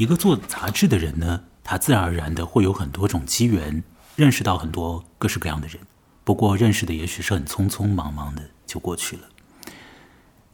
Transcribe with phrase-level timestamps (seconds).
[0.00, 3.84] 一个做杂志的人呢，他自然而然的会有很多种机缘，
[4.16, 5.78] 认识到很多各式各样的人。
[6.24, 9.28] 不过认识的也许是很匆匆忙忙的就过去了。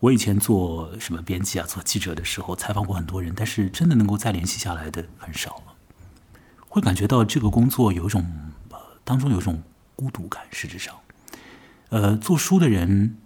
[0.00, 5.74] 我以前做什么编辑啊，做记者的时候，采访过很多人，但是真的能够再联系下来的很少了。
[6.68, 8.26] 会感觉到这个工作有一种
[8.70, 9.62] 呃当中有一种
[9.94, 10.42] 孤独感。
[10.50, 10.92] 实质上，
[11.90, 13.16] 呃，做书的人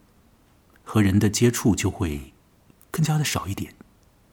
[0.84, 2.34] 和人的接触就会
[2.90, 3.72] 更加的少一点。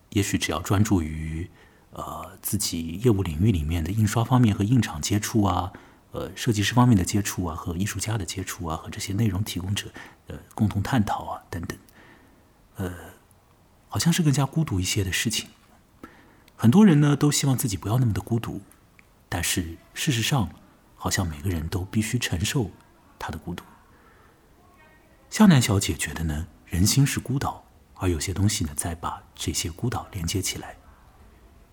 [0.10, 1.50] 也许只要专注于
[1.98, 5.74] 呃自己业务领域里面的印刷方面和印厂接触啊，
[6.12, 9.92] 呃设计师方面的接触啊，和艺术家的接触啊，和这些内容提供者
[10.28, 11.78] 呃共同探讨啊等等。
[12.76, 12.94] 呃，
[13.90, 15.50] 好像是更加孤独一些的事情。
[16.56, 18.62] 很多人呢都希望自己不要那么的孤独，
[19.28, 20.50] 但是事实上，
[20.96, 22.70] 好像每个人都必须承受
[23.18, 23.64] 他的孤独。
[25.30, 30.78] 夏楠小姐觉得呢，人心是孤岛，而有些东西呢，再把这些孤岛连接起来。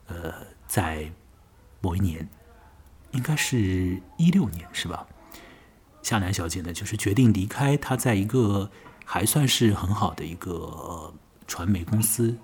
[0.06, 0.32] 呃，
[0.66, 1.10] 在
[1.80, 2.28] 某一年，
[3.12, 5.06] 应该是一六年，是吧？
[6.02, 8.70] 夏楠小姐呢，就是决定离开她在一个。
[9.06, 11.12] 还算是很好的一个
[11.46, 12.34] 传媒公司，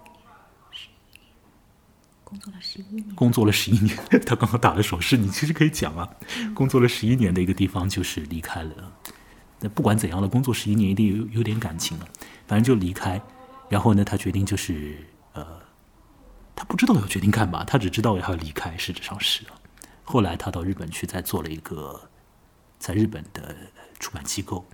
[2.23, 3.15] 工作了十一年。
[3.15, 6.07] 工作了十一年，他刚刚打了手势，你其实可以讲啊。
[6.55, 8.93] 工作了十一年的一个地方，就是离开了。
[9.59, 12.07] 那不管怎样了，工作十一年一定有有点感情了。
[12.47, 13.19] 反正就离开，
[13.71, 14.99] 然后呢，他决定就是
[15.33, 15.63] 呃，
[16.61, 18.77] 他不知道要决定干嘛，他只知道要离开。
[18.77, 19.45] 实质上是
[20.05, 22.11] 后来他到日本去，再做了一个
[22.79, 23.57] 在日本的
[23.99, 24.67] 出版机构。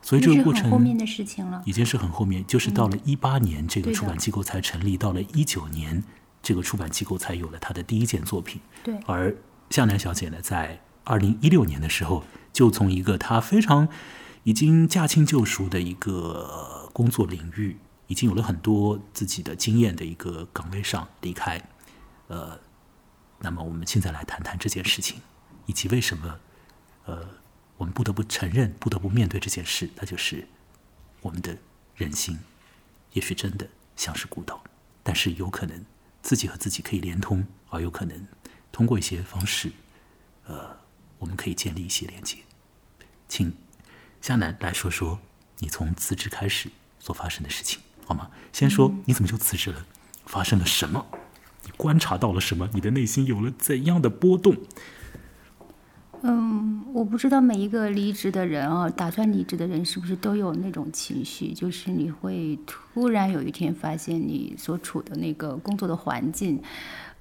[0.00, 6.02] 所以这个过程后面的事情了，已经是很后面，就是到了一八年，这个出版机构才成立；到了一九年，
[6.42, 8.58] 这个出版机构才有了他的第一件作品。
[8.82, 8.98] 对。
[9.04, 9.36] 而
[9.68, 13.86] 向南小姐呢，在二零一六年的时候，就从一个她非常
[14.44, 17.76] 已经驾轻就熟的一个工作领域，
[18.08, 21.62] 已经有了很多自己的经验的一个岗位上离开。
[22.26, 22.60] 呃，
[23.38, 25.22] 那么我们现在来谈谈这件事情，
[25.66, 26.40] 以及为什么，
[27.04, 27.38] 呃。
[27.78, 30.48] 我们不得不承认，不得不面对这件事，那就是
[31.20, 31.56] 我们的
[31.94, 32.36] 人心，
[33.12, 34.64] 也许真的像是孤岛，
[35.04, 35.86] 但是有可能
[36.20, 38.26] 自己和自己可以连通，而有可能
[38.72, 39.70] 通过一些方式，
[40.46, 40.76] 呃，
[41.20, 42.38] 我们可以建立一些连接。
[43.28, 43.56] 请
[44.20, 45.20] 夏楠来说说
[45.58, 46.68] 你从辞职开始
[46.98, 48.30] 所发生的事情，好吗？
[48.54, 49.84] 先说你怎么就辞职了？
[50.24, 51.04] 发生了什么？
[51.64, 52.66] 你观察到了什么？
[52.72, 54.56] 你的内心有了怎样的波动？
[56.22, 66.62] 嗯，我不知道每一个离职的人啊，打算离职的人是不是都有那种情绪，就是你会突然有一天发现你所处的那个工作的环境，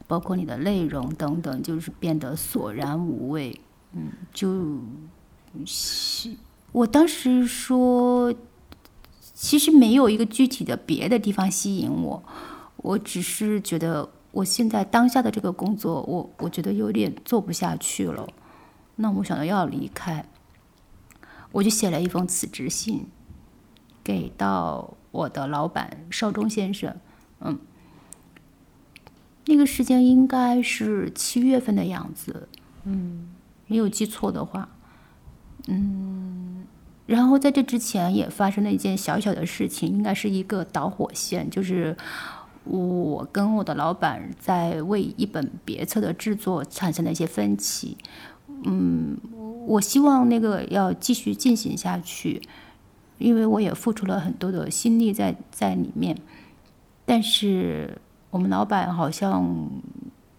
[0.07, 3.59] 包括你的内容等等，就是变得索然无味。
[3.91, 4.79] 嗯，就
[5.65, 6.31] 是，
[6.71, 8.33] 我当时说，
[9.39, 12.23] 其实没有一个具体的别的地方吸引我，
[12.77, 18.27] 我只是觉得我现在当下的这个工作，我我觉得有点做不下去了。
[18.95, 20.25] 那我想到要离开，
[21.51, 23.05] 我就写了一封辞职信，
[24.03, 26.97] 给到我的老板邵忠先生。
[27.41, 27.59] 嗯，
[29.45, 32.49] 那个时间应该是七月份的样子，
[32.85, 33.35] 嗯，
[33.67, 34.67] 没有记错的话，
[35.67, 36.65] 嗯，
[37.07, 41.95] 然后在这之前也发生了一件小小的事情，应该是一个导火线，就是
[42.65, 47.97] 我跟我的老板在为一本别册的制作产生了一些分歧。
[48.65, 49.17] 嗯，
[49.65, 52.41] 我希望那个要继续进行下去，
[53.17, 56.17] 因为我也付出了很多的心力在在里面。
[57.05, 57.97] 但是
[58.29, 59.69] 我们老板好像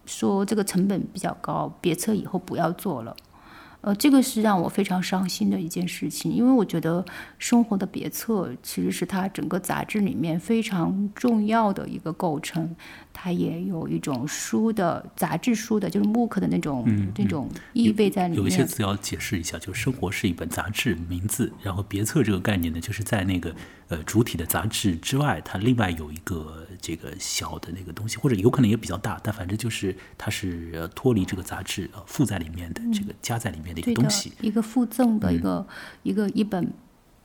[0.04, 3.16] 说这个成本比较高，别册以后不要做了。
[3.80, 7.04] 呃，这个是让我非常伤心的一件事情，因为我觉得
[7.38, 12.74] 生活的别册其实是它整个杂志里面非常重要的一个构成，
[13.12, 16.84] 它也有一种书的杂志书的，就是木刻的那种
[17.16, 18.42] 那种意味在里面。
[18.42, 23.54] 有一些词要解释一下，就生活是一本杂志名字，然后别册这个概念呢，就是在那个
[23.88, 26.66] 呃主体的杂志之外，它另外有一个。
[26.80, 35.66] 这个小的那个东西，或者有可能也比较大，但反正就是它是脱离这个杂志呃附在里面的这个加在里面的一个东西，一个附赠的一个
[36.02, 36.72] 一个一本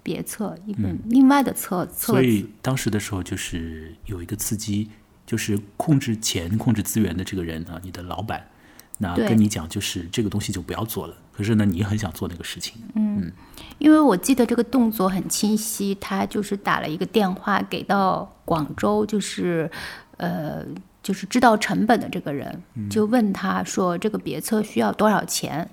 [0.01, 2.13] 别册，一本另外的册册。
[2.13, 4.89] 所以当时的时候就是有一个刺激，
[5.25, 8.49] 就是控制钱、控制资源的这个人啊，你的老板，
[8.97, 11.15] 那跟你讲就是这个东西就不要做了。
[11.35, 13.31] 可是呢，你很想做那个事情，嗯，
[13.79, 19.69] 因为我记得这个动作很清晰，他就是打了一个电话给到广州，就是
[20.17, 20.63] 呃，
[21.01, 25.67] 就是知道成本的这个人，就问他说这个别册需要多少钱，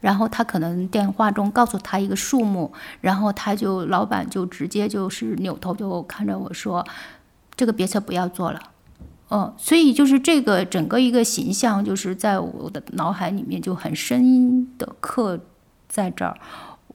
[0.00, 6.84] 然后他可能电话中告诉他一个数目，然后他就老板就直接就是扭头就看着我说，
[7.54, 8.60] 这个别册不要做了，
[9.30, 15.40] 嗯，所以就是这个整个一个形象，就是在我的脑海里面就很深的刻
[15.88, 16.36] 在这儿。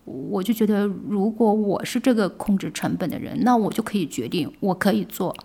[0.06, 5.36] 我就觉得，如果我是这个控制成本的人，那我就可以决定，我可以做。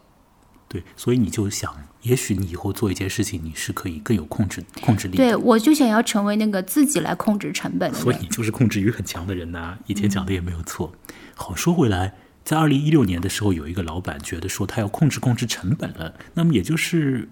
[0.69, 1.71] 对，所以你就想，
[2.03, 5.17] 也许你以后做一件事情，你是可以更有控制控制力。
[5.17, 8.03] 对，我就想要成为那个自己来控制成本的人。
[8.03, 9.79] 所以你就是控制欲很强的人呐。
[9.87, 10.93] 以前讲的也没有错。
[11.35, 12.15] 好，说回来，
[12.45, 17.29] 在二零一六年的时候，有一个老板觉得说他要控制控制成本了，那么也就是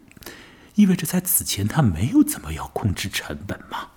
[0.74, 3.88] 意味着在此前他没有怎么要控制成本嘛。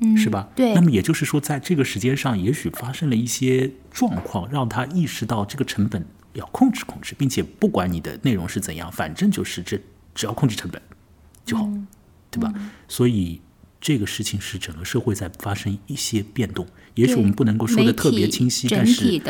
[0.00, 0.48] 嗯，是吧？
[0.54, 0.72] 对。
[0.74, 9.78] 那么也就是说，在这个时间上，也许发生了一些状况，让他意识到这个成本要控制控制，并且不管你的内容是怎样，反正就是这
[10.14, 10.80] 只要控制成本
[11.44, 11.68] 就好，
[12.30, 12.52] 对吧？
[12.88, 13.40] 所以
[13.80, 16.66] 这个事情是整个社会在发生一些变动。
[16.94, 19.20] 也许我们不能够说的特别清晰，但是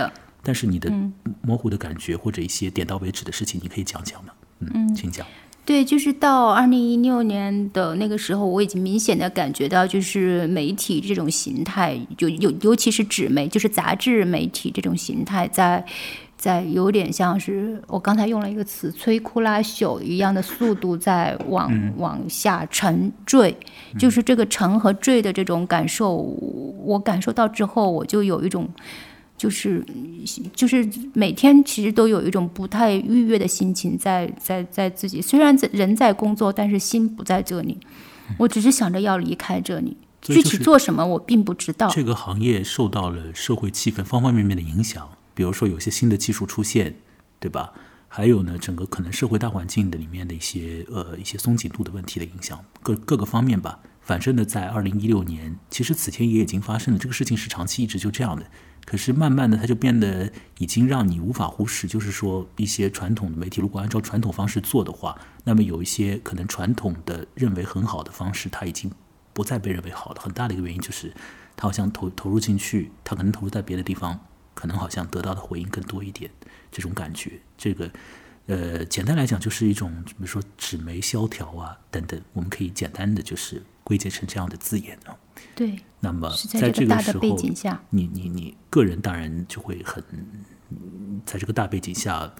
[0.43, 0.93] 但是你的
[1.41, 4.33] 模糊的感觉或者一些点到为止的事情，你可以讲讲吗？
[4.61, 5.27] 嗯，请讲。
[5.65, 15.85] 对，就是到二零一六年的那个时候，我已经明显的感觉到，就是媒体这种形态，就尤尤其是纸媒，就是杂志媒体这种形态，在
[16.37, 23.57] 在有点像是我刚才用了一个词“摧枯拉朽”一样的速度在往往下沉坠，
[23.97, 26.17] 就是这个沉和坠的这种感受，
[26.85, 28.69] 我感受到之后，我就有一种。
[29.43, 29.85] 就是
[30.55, 37.77] 就是每天其实都有一种不太愉悦的心情在在在自己，虽然人在工作，但是心不在这里。
[38.39, 41.91] 我只是想着要离开这里，具体做什么我并不知道。
[41.91, 46.95] 这个行业受到了社会气氛方方面面的影响，比如说有些新的技术出现，
[47.41, 47.73] 对吧？
[48.07, 53.81] 还有呢，整个可能社会大环境的里面的一些呃一些松紧度的问题的影响，各各个方面吧。
[54.03, 58.47] 反正呢，在二零一六年，其实此前也已经发生了，这个事情是长期一直就这样的。
[58.85, 61.87] 可是慢慢的，它就变得已经让你无法忽视。
[61.87, 68.91] 就是说，一些传统的媒体如果按照传统方式做的话，那么有一些可能传统的认为很好的方式，它已经
[69.33, 70.21] 不再被认为好的。
[70.21, 71.15] 很大的一个原因就是，
[71.57, 74.19] 它好像投投入进去，它可能投入在别的地方，
[74.55, 76.31] 可能好像得到的回应更多一点。
[76.71, 77.91] 这种感觉，这个
[78.47, 85.17] 呃，简单来讲就是一种，比如说纸媒萧条啊等等，我们可以简单的就是归结成这样的字眼啊。
[85.55, 87.39] 对，那么在这个时候，
[87.91, 90.03] 你你你个人当然就会很，
[91.25, 92.33] 在这个大背景下，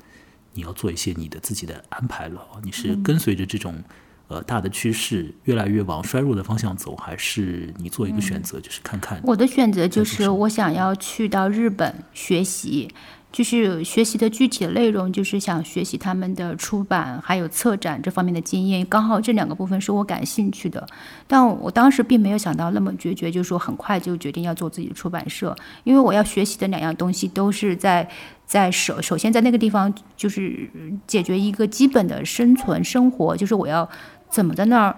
[0.55, 2.41] 你要做一些你的自己的安排了。
[2.63, 3.83] 你是跟随着这种
[4.29, 9.21] 呃大的趋势，越来越往衰弱的方向走，还是你做一个选择，就是看看？
[9.25, 12.89] 我的选择就是我想要去到日本学习。
[13.33, 18.85] 就是学习的具体的内容，就是想学习他们的出版还有策展这方面的经验。
[18.85, 20.87] 刚好这两个部分是我感兴趣的，
[21.27, 25.57] 但我当时并没有想到那么决绝，就是说很快就决定要做自己的出版社。
[25.83, 28.07] 因为我要学习的两样东西都是在
[28.45, 30.69] 在首首先在那个地方就是
[31.07, 33.89] 解决一个基本的生存生活，就是我要
[34.29, 34.97] 怎么在那儿，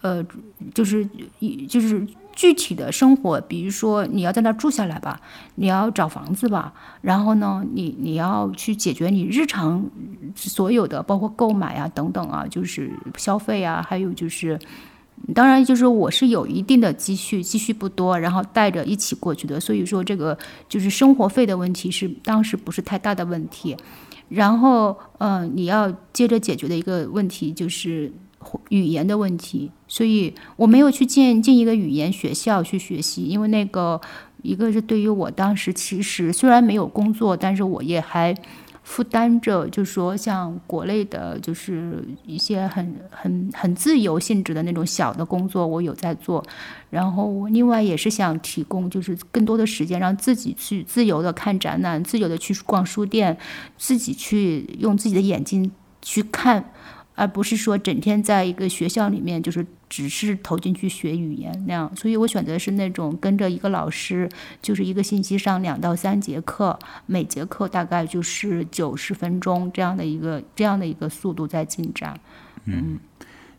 [0.00, 0.26] 呃，
[0.74, 1.08] 就是
[1.38, 2.04] 一就是。
[2.32, 5.20] 具体的生活，比如说你要在那住下来吧，
[5.56, 6.72] 你要找房子吧，
[7.02, 9.84] 然后呢，你你要去解决你日常
[10.34, 14.58] 所有的，包括购买啊等等啊，就是消费啊，还有就是，
[15.34, 20.38] 当然就是我是有一定的积蓄，积蓄不多，然后带着一起过去的，所以说这个
[20.68, 23.76] 就是生活费的问题是当时不是太大的问题，
[24.28, 28.12] 然后嗯，你要接着解决的一个问题就是。
[28.70, 34.00] 语言的问题，所以我没有去进进一个语言学校去学习，因为那个
[34.42, 38.34] 一个是对于我当时其实虽然没有工作，但是我也还
[38.82, 46.42] 负担着，就是说像国内的，就是一些很很很自由性质的那种小的工作，我有在做。
[46.88, 53.36] 然后我另外也是想提供，就是更多的时间让自己去自由的看展览，自由的去逛书店，
[53.76, 55.70] 自己去用自己的眼睛
[56.00, 56.72] 去看。
[57.20, 64.26] 而不是说整天在一个学校里面，就是只是投进去学语言那样，所以我选择是那种跟着一个老师，
[64.62, 72.18] 就是一个星期上两到三节课，每节课大概就是九十分钟这样的一个这样的一个速度在进展。
[72.64, 72.98] 嗯，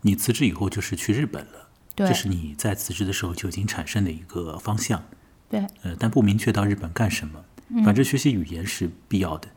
[0.01, 5.03] 你辞职以后就是去日本了，这是你在辞职的时候就已经产生的一个方向。
[5.48, 7.39] 对，呃，但不明确到日本干什么，
[7.86, 9.48] 反正学习语言是必要的。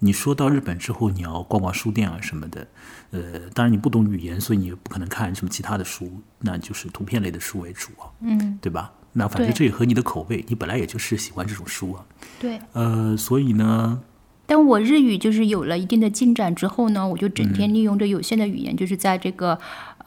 [0.00, 2.66] 你说到日本之后，你要逛逛书店啊什么的，
[3.10, 3.20] 呃，
[3.54, 8.92] 当然你不懂语言，所以你也不可能看什么其他的书，那就是图片类的书为主啊，嗯，对吧？
[9.12, 12.04] 那反正这也和你的口味，你本来也就是喜欢这种书啊，
[12.38, 14.00] 对，呃，所以呢。
[14.46, 19.56] 但我日语就是有了一定的进展之后呢，我就整天利用着有限的语言，就是在这个，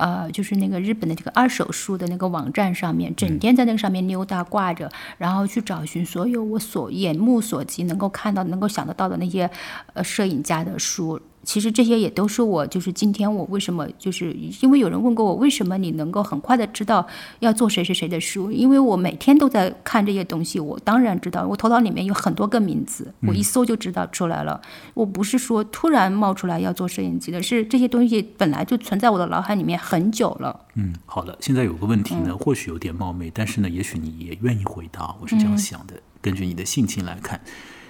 [0.04, 9.50] 呃，就是那个日本的这个二手书的那个网站上面，整天在那个上面溜达挂着，然后去找寻所有我所眼目所及能够看到、能够想得到的那些，
[9.94, 11.18] 呃，摄影家的书。
[11.44, 17.06] 其实这些也都是我，就是今天我为什么，就是因为有人问过我，为什么你能够很快的知道
[17.40, 18.52] 要做谁谁谁的书？
[18.52, 24.62] 因为我每天都在看这些东西，我当然知道，我头脑里面有很多个名字，我一搜就知道出来了。
[24.94, 30.62] 我不是说突然冒出来要做摄影机的，是这些东西本来就存在我的脑海里面很久了。
[30.76, 31.38] 嗯，好的。
[31.42, 35.16] 现在有个问题呢，或许有点冒昧，但是呢，也许你也愿意回答。
[35.22, 37.42] 我是这样想的，根据你的性情来看，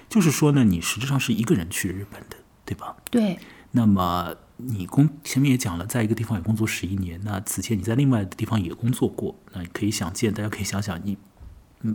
[0.08, 2.36] 就是说呢，你实质上是一个人去日本的。
[2.64, 2.96] 对吧？
[3.10, 3.38] 对。
[3.72, 7.20] 那么你工前面也讲了，在一个地方也工作十一年。
[7.24, 11.16] 那此前你在另外的地方也工作过，那你可以想见，大家可以想想，你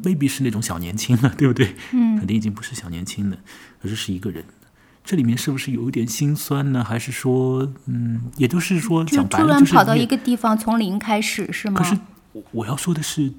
[0.03, 1.75] 未必是那种小年轻了，对不对？
[1.93, 2.17] 嗯。
[2.17, 3.37] 肯定已经不是小年轻了，
[3.81, 4.43] 而是是一个人。
[5.01, 6.83] 这里面是不是有一点心酸呢？
[6.83, 11.81] 还是说，嗯，也就是说，讲白了就是突然跑到一个地方，从零开始是吗？
[11.81, 11.97] 可是
[12.51, 13.33] 我要说的是，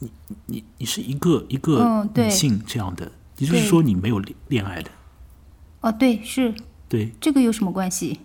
[0.00, 0.10] 你
[0.46, 4.90] 你你是一个一个女性这样的，也就是说你没有恋恋爱的。
[5.80, 6.52] 哦，对，是，
[6.88, 8.20] 对，这个有什么关系？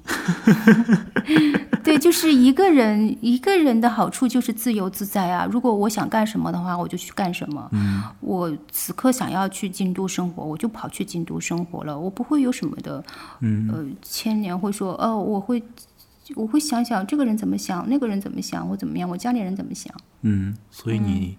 [1.83, 5.47] 对，就是一个人，一个人的好处就是自由自在啊。
[5.49, 7.67] 如果我想干什么的话，我就去干什么。
[7.71, 11.97] 嗯，我此刻想要去京都生活，我就跑去京都生活了。
[11.97, 13.03] 我不会有什么的，
[13.39, 15.63] 嗯，呃，牵连会说，哦，我会，
[16.35, 19.91] 我会想想这个人怎么想，那个人怎么想，我怎么样，我家里人怎么想。
[20.21, 21.37] 嗯，所以你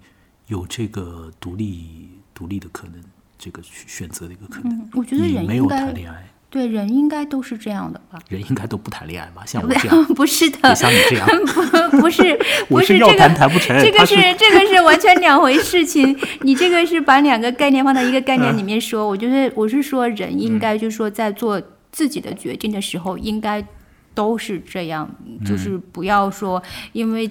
[0.49, 2.95] 有这个独立、独立的可能。
[3.43, 8.19] 这个去选择的一个可能，我觉得人没有谈恋爱，对人应该都是这样的吧？
[8.29, 9.47] 人应该都不谈恋爱吧？
[9.47, 11.29] 像我这 样，不是的，像你这样，
[11.93, 12.39] 不不是，
[12.69, 16.19] 不是 要谈谈不成，这个是这个是完全两回事情。
[16.41, 23.65] 你这个是把两个概念放到一个概念里面说，我觉得我是说人应该就是说在做自己的决定的时候，应该
[24.13, 25.09] 都是这样，
[25.47, 26.61] 就是不要说
[26.93, 27.31] 因为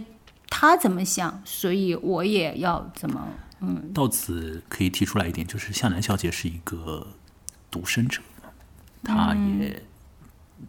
[0.50, 3.28] 他怎么想，所以我也要怎么。
[3.62, 7.06] 嗯，到此可以提出来一点，就是向南小姐是一个
[7.70, 8.22] 独生者，
[9.04, 9.82] 她也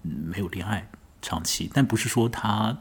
[0.02, 0.88] 没有恋爱
[1.20, 2.78] 长期，但不是说他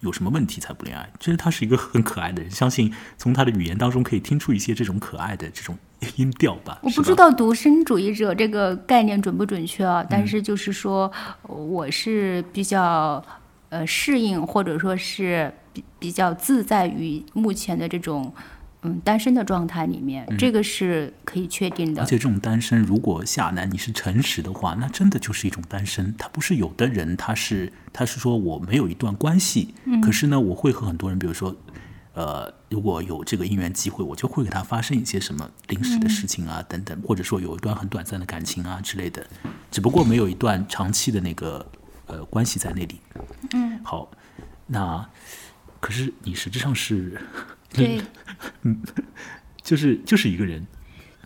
[0.00, 5.76] 有什么问题才不恋爱，其实他是一个很可爱的人，相信从他的语言当中可以听出一些这种可爱的这种
[6.16, 6.78] 音调吧。
[6.82, 11.10] 我不知道独身主义者这个概念准不准确啊，但是就是说
[11.42, 13.22] 我是比较
[13.70, 18.32] 呃适应或者说是比比较自在于目前的这种。
[18.84, 22.02] 嗯，单身的状态里面，这个是可以确定的。
[22.02, 26.14] 而且这种单身，如果夏楠你是诚实的话，那真的就是一种单身。
[26.18, 31.56] 他不是有的人，他是他是说我没有一段关系，可是呢，我会和很多人，比如说，
[32.12, 39.26] 呃，如果有这个姻缘机会，我就会给他发生一些什么临时的事情啊，等等，或者说有一段很短暂的感情啊之类的，
[39.70, 41.64] 只不过没有一段长期的那个
[42.06, 43.00] 呃关系在那里。
[43.54, 44.10] 嗯，好，
[44.66, 45.08] 那
[45.80, 47.18] 可是你实质上是。
[47.74, 48.00] 对，
[48.62, 48.80] 嗯，
[49.62, 50.66] 就是就是一个人。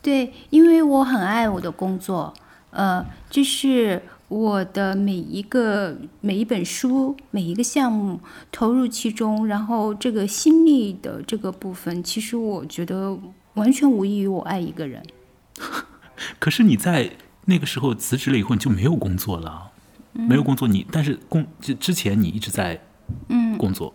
[0.01, 2.33] 对，因为我很爱我的工作，
[2.71, 8.21] 呃，就是我的每一个每一本书每一个项目
[8.53, 13.19] 投入其中，然后这个心力的这个部分，其实我觉得
[13.55, 15.03] 完全无异于我爱一个人。
[16.39, 17.11] 可是你在
[17.47, 19.73] 那个时候辞职了以后，你就没有工作了，
[20.13, 22.81] 没有工作，你但是工之之前你一直在
[23.29, 23.93] 嗯工作。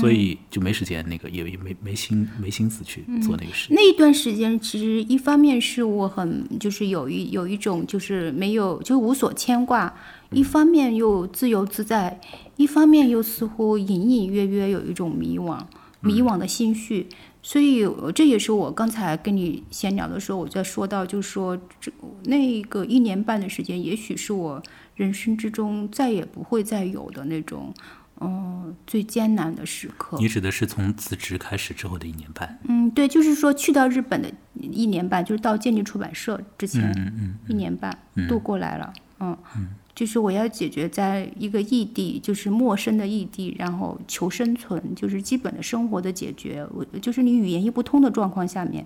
[0.00, 3.68] 所以就没时间，那个也也没没心没心思去做那个事。
[3.70, 9.94] 那一段时间，其实一方面是我很就是有一有一种就是没有就无所牵挂，
[10.30, 12.18] 一方面又自由自在，
[12.56, 15.62] 一方面又似乎隐隐约约有一种迷惘
[16.00, 17.06] 迷惘的心绪。
[17.42, 21.92] 所以这也是我刚才跟你闲聊的时候，我在说到，就是说这
[22.24, 24.62] 那个一年半的时间，也许是我
[24.94, 27.74] 人生之中再也不会再有的那种。
[28.16, 30.16] 哦，最艰难的时刻。
[30.18, 32.58] 你指的是从辞职开始之后的一年半？
[32.68, 34.30] 嗯，对，就是说去到日本的
[34.60, 37.96] 一年半，就是到建立出版社之前，嗯嗯，一年半
[38.28, 38.92] 度过来了。
[39.20, 46.66] 嗯嗯，就是我要解决在一个异地，就是陌生的异地，然后求生存，就是基本的生活的解决。
[46.72, 48.84] 我就是你语言一不通的状况下面，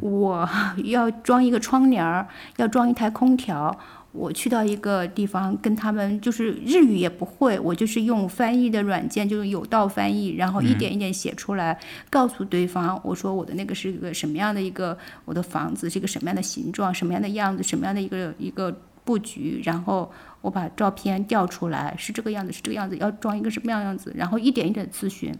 [0.00, 0.48] 我
[0.84, 3.76] 要装一个窗帘儿，要装一台空调。
[4.12, 18.74] 我去到一个地方，跟他们就是日语也不会，我就是用翻译的软件，就是有道翻译，然后一点一点写出来，告诉对方，我说我的那个是一个什么样的一个，我的房子是一个什么样的形状，什么样的样子，什么样的一个一个
[19.04, 20.10] 布局，然后
[20.40, 25.32] 我把照片调出来，是这个样子，是这个样子，要装一个什么样样子，然后一点一点咨询。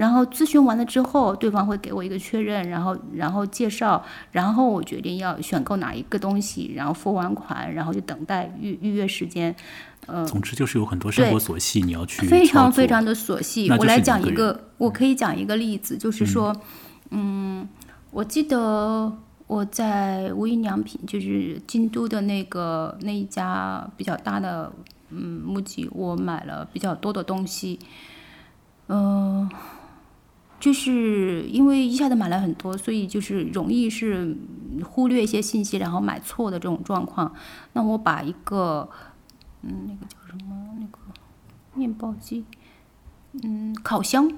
[0.00, 4.02] 然后咨询完了之后，对方会给我一个确认，然后然后介绍，
[4.32, 9.54] 然后我决定要选购哪一个东西，然后付完款，然后就等待预预约时间。
[10.06, 13.70] 呃，总之就是有很多生活琐细你要去非常非常的琐细。
[13.72, 16.56] 我来讲一个，我可以讲一个例子，就是说，
[17.10, 17.68] 嗯，
[18.10, 19.12] 我记得
[19.46, 24.72] 我在无印良品，就是京都的那个那一家比较大的
[25.10, 27.78] 嗯木屐，我买了比较多的东西，
[28.88, 29.46] 嗯、
[30.60, 34.36] 就是因为一下子买了很多，所以就是容易是
[34.84, 37.34] 忽略一些信息，然后买错的这种状况。
[37.72, 38.88] 那我把一个
[39.62, 40.98] 嗯那个叫什么那个
[41.74, 42.44] 面包机，
[43.42, 44.30] 嗯烤箱，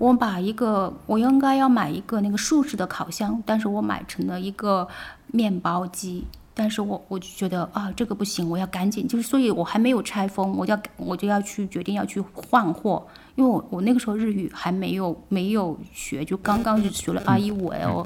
[0.00, 4.88] 我把一个我应该要买一个那个竖式的烤箱，但是我买成了一个
[5.26, 6.24] 面包机。
[6.54, 13.06] 但是我我就觉得啊，这个不行，我要赶紧，就是所以我还没有拆封，我就要我就要去决定要去换货，
[13.38, 18.04] 因为我我那个时候日语还没有没有学，就刚刚就学了 R 一五 L，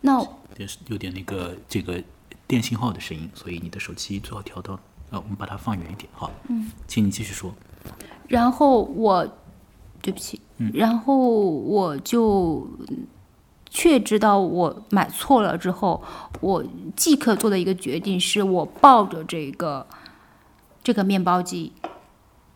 [0.00, 0.26] 那
[0.88, 2.02] 有点那个这个
[2.46, 6.08] 电信号的声音，所以你的手机最好调到呃，我们把它放远一点。
[6.14, 7.52] 好，嗯，请你继续说。
[8.28, 9.28] 然后我，
[10.00, 10.40] 对不起，
[10.72, 12.66] 然后我就
[13.68, 16.02] 确知道我买错了之后，
[16.40, 16.64] 我
[16.96, 19.86] 即刻做的一个决定是我抱着这个
[20.82, 21.72] 这个面包机。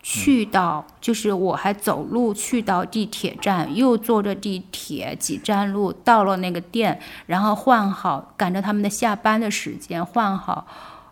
[0.03, 10.65] 去到，就是我还走路去到地铁站，又坐着地铁几站路到了那个店，然后换好，赶着他们的下班的时间换好，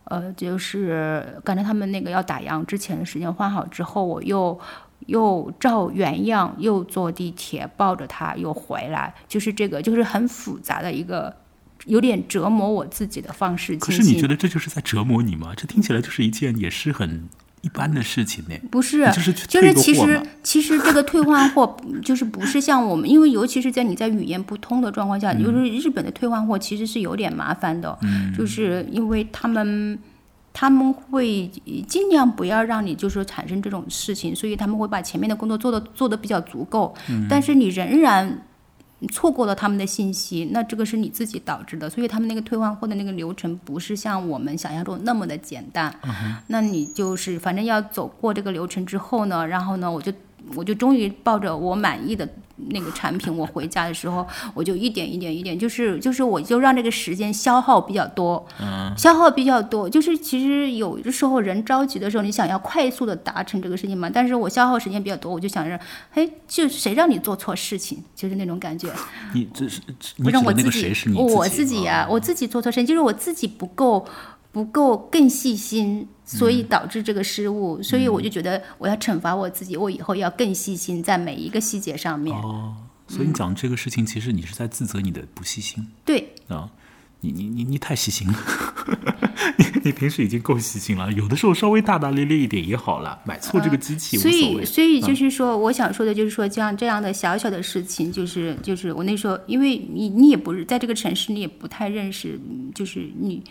[0.06, 4.60] 呃，就是赶着他们那个要打烊之前的时间换好之后，我又
[5.06, 11.36] 又照原样又坐地铁抱着他又回来，就是这个就是很复杂的一个。
[11.86, 13.74] 有点折磨我自己的方式。
[13.78, 15.54] 可是你觉得这就是在折磨你吗？
[15.56, 17.30] 这听起来就是一件也是很
[17.62, 18.56] 一般的事情呢。
[18.70, 27.98] 不是，就是其实 其实这个退换货 就是不是像我们，因为尤其是在你在语言不通的状况下，就是日本的退换货其实是有点麻烦的，
[28.38, 29.98] 就是因为他们。
[30.52, 31.48] 他们会
[31.88, 36.94] 尽量不要让你就是说产生这种事情，所以他们会把前面的工作做的做的比较足够，
[37.30, 38.42] 但是你仍然
[39.08, 45.94] 错过了他们的信息，那这个是你自己导致的，所以他们那个退换货的那个流程不是像我们想象中那么的简单。
[46.48, 50.12] 那你就是反正要走过这个流程之后呢，然后呢，我就
[50.56, 52.28] 我就终于抱着我满意的
[52.70, 58.46] 那个产品，我回家的时候， 我就一点一点一点，就是就是我就让这个时间消耗比较多，
[58.98, 65.80] 消耗比较多，就是其实有的时候人着急的时候，你想要快速的达成这个事情嘛，但是我消耗时间比较多，我就想着，
[66.14, 68.90] 哎，就谁让你做错事情，就是那种感觉。
[69.34, 74.06] 你这是你不指的那个让我自己，我自自己呀、啊我自己做错事情，就是我自己不够
[74.52, 82.36] 不够更细心，所嗯以导致这个失误，所以我就觉得我要惩罚我自己，我以后要更细心，在每一个细节上面。
[82.38, 82.76] 哦，
[83.08, 86.70] 所以你讲这个事情，其实你是在自责你的不细心对，啊。
[87.22, 88.40] 你你你你太细心了，
[89.60, 94.32] 你你平时已经够细心了，有的时候稍微大大咧咧一点也好了，买错这个机器无所。
[94.32, 103.44] 以所以就是说，我想说的就是说，像这样的小小的事情，就是就是我那时候，因为你你也不是在这个城市，你也不太认识，嗯就是你。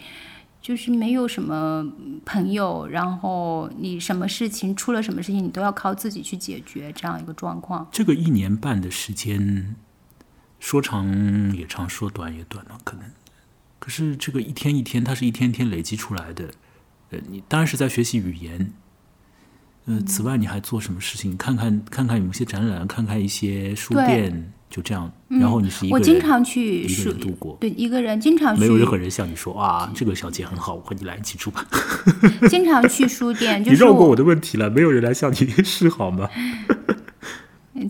[0.61, 1.87] 就是没有什么
[2.27, 7.89] 朋友，然后你什么事情出了什么事情，你都要靠自己去解决，这样一个状况。
[7.91, 9.77] 这个一年半的时间，
[10.59, 13.11] 说长也长，说短也短了，可能。
[13.79, 16.51] 可是这个一天一天，它是一天天累积出来的。
[17.11, 18.73] 呃，你当然是在学习语言。
[19.87, 21.35] 呃，此外你还做什么事情？
[21.37, 25.11] 看看看看有没有一些展览，看看一些书店，就这样。
[25.29, 31.67] 然后你是一个人，我经常去一个书人度过，对一个人经常去，没有任何人向你说啊，这个小姐很好，我和你来一起住吧。
[32.49, 36.29] 经常去书店， 就你是你绕过我的问题了，没有人来向你 示好吗？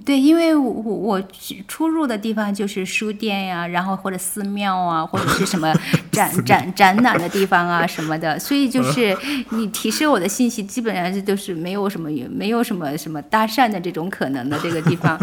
[0.04, 1.22] 对，因为我我我
[1.66, 5.72] 出入的地方就是书店呀，然后或者寺庙啊，或者是什么
[6.12, 9.16] 展展展览的地方啊什么的，所以就是
[9.50, 15.18] 你提示我的信息，基本上是都是没有什么没有什么什么搭讪的这种可能的这个地方。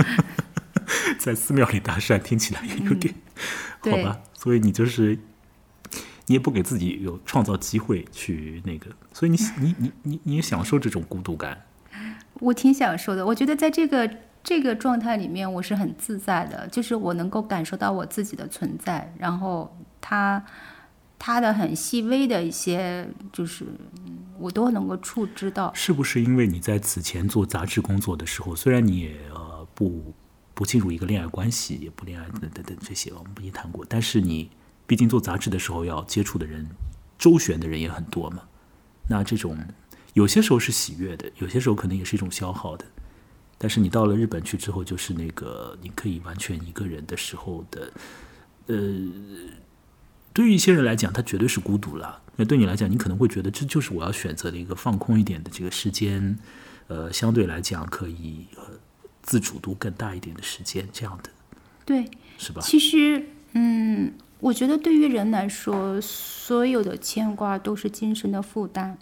[1.19, 3.13] 在寺庙里搭讪，听起来也有点、
[3.81, 4.19] 好吧？
[4.33, 5.17] 所以你就是
[6.27, 11.65] 你也不给自己有创造机会去那个，所以你你你你你也享受这种孤独感。
[12.41, 14.09] 我挺享受的，我觉得在这个
[14.43, 20.43] 这个状态里面，我是很自在的，就是我能够感受到我自己的存在，然后他
[21.17, 23.65] 他的很细微的一些，就是
[24.05, 25.71] 嗯我都能够触知到。
[25.73, 30.13] 是不是因为你在此前做杂志工作的时候，虽然你也呃不
[30.55, 34.49] 不进入一个恋爱关系，也不恋爱等等等这些，我们不也谈过，但是你
[34.87, 36.65] 毕竟做杂志的时候要接触的人、
[37.19, 38.41] 周旋的人也很多嘛。
[39.07, 39.57] 那这种
[40.13, 42.85] 有些时候是喜悦的，有些时候可能也是一种消耗的。
[43.57, 47.91] 但是你到了日本去之后，就是那个你可以完全一个人的时候的，
[48.67, 48.75] 呃，
[50.33, 52.21] 对于一些人来讲，他绝对是孤独了。
[52.35, 56.37] 那对你来讲，你可能会觉得这就是我要选择的一个放空一点的这个时间，
[56.87, 58.63] 呃，相对来讲可以呃
[59.25, 61.29] 自主度更大一点的时间，这样的
[61.83, 62.61] 对，是吧？
[62.61, 68.97] 其实，嗯，我觉得对于人来说，所有的牵挂都是精神的负担。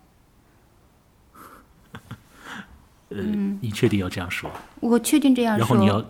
[3.10, 3.18] 呃，
[3.62, 4.50] 你确定要这样说？
[4.80, 5.60] 我确定这样说。
[5.60, 6.04] 然后你要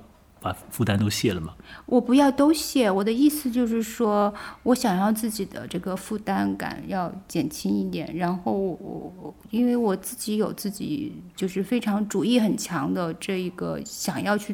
[0.43, 1.55] 把负担都卸了吗？
[1.85, 4.31] 我不要都卸，我的意思就是说，
[4.63, 8.13] 我想要自己的这个负担感要减轻一点。
[8.15, 14.53] 然后我我因为我自己有自己就是非常主意很强的这一个想要去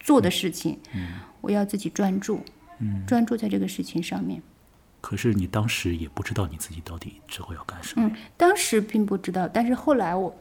[0.00, 0.76] 做的事情，
[1.40, 2.40] 我要自己专注，
[3.06, 4.42] 专注在这个事情上面。
[5.00, 8.06] 可是你当时也不知道你自己到底之后要干什么。
[8.06, 10.34] 嗯，当时并不知道，但是后来我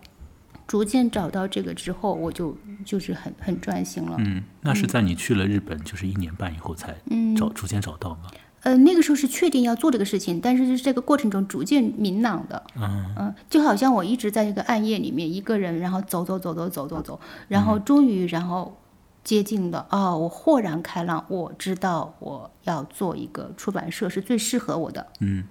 [0.71, 4.15] 逐渐找到这个之后，我就就是很很专心了。
[4.19, 6.95] 嗯，那是在你去了日本就是一年半以后才
[7.35, 8.31] 找逐渐找到吗？
[8.61, 12.63] 呃，那个时候是确定要做这个事情，但是是这个过程中逐渐明朗的。
[12.77, 18.77] 嗯嗯，就好像我一直在这个暗夜里面一个人，然后走走走走走走走，然后终于然后。
[19.23, 25.05] 接近的哦，我豁然开朗，我知道我要做一个出版社是最适合我的。
[25.19, 25.43] 嗯，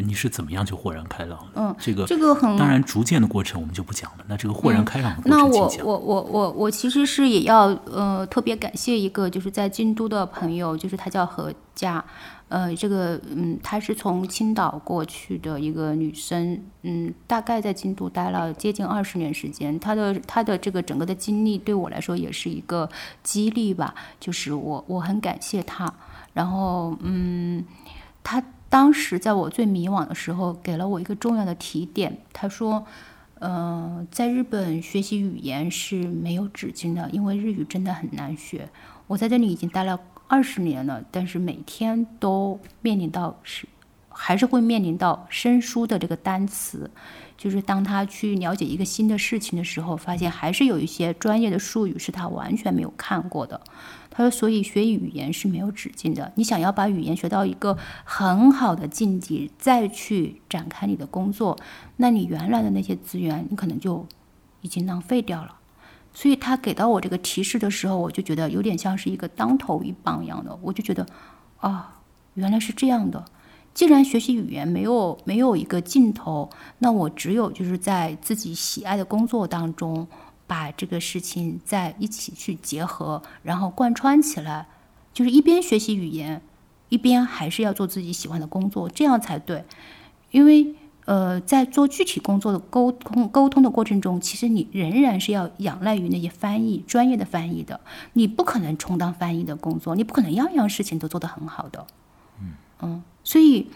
[0.00, 1.50] 你是怎么样就豁然开朗了？
[1.54, 4.24] 嗯，这个这个很当然逐渐的过程我们就不讲了。
[4.28, 5.86] 那这个豁然开朗的过那程，我请讲。
[5.86, 12.04] 我我我我其实是也要呃特别感谢一个就是在京都的朋友，就是他叫何佳，
[12.48, 19.78] 呃，这个嗯，她是从青岛过去的一个女生，嗯，大概在京都待了接近二十年时间。
[19.80, 22.88] 她的她的这个整个的经历对我来说也是一个
[23.22, 25.92] 激励吧，就是我我很感谢她。
[26.32, 27.64] 然后嗯，
[28.22, 32.16] 她当时在我最迷惘的时候，给了我一个重要的提点。
[32.32, 32.86] 他说，
[33.40, 38.66] 呃，在日本学习语言是没有止境的，因为日语真的很难学。
[39.06, 40.00] 我在这里已经待了。
[40.32, 43.66] 二十年了，但是每天都面临到是，
[44.08, 46.88] 还是会面临到生疏的这个单词，
[47.36, 53.60] 就是当他去了解一个新的事情的时候，发现还是有一些专业的术语是他完全没有看过的。
[54.10, 56.32] 他说，所以学语言是没有止境的。
[56.34, 61.56] 你想要把语言学到一个很好的境界，再去展开你的工作，
[61.96, 64.04] 那你原来的那些资源，你可能就
[64.62, 65.56] 已经浪费掉了。
[66.12, 70.58] 所以他给到我这个提示的时候，我就觉得有点像是一个当头一棒一样的。
[70.60, 71.06] 我就觉得，
[71.58, 72.00] 啊，
[72.34, 73.24] 原来是这样的。
[73.72, 80.08] 既然学习语言没有没有一个尽头，那我只有就是在自己喜爱的工作当中，
[80.50, 84.66] 把这个事情在一起去结合，然后贯穿起来，
[85.14, 86.42] 就是一边学习语言，
[86.88, 89.64] 一边还是要做自己喜欢的工作，这样才对。
[90.32, 90.74] 因为。
[91.06, 97.80] 呃，在做具体工作的沟通沟通的过程中，其实你仍然是要仰赖于那些翻译专业的翻译的，
[98.12, 101.84] 你不可能充当翻译的工作，你不可能样样事情都做得很好的。
[102.40, 103.70] 嗯嗯，所以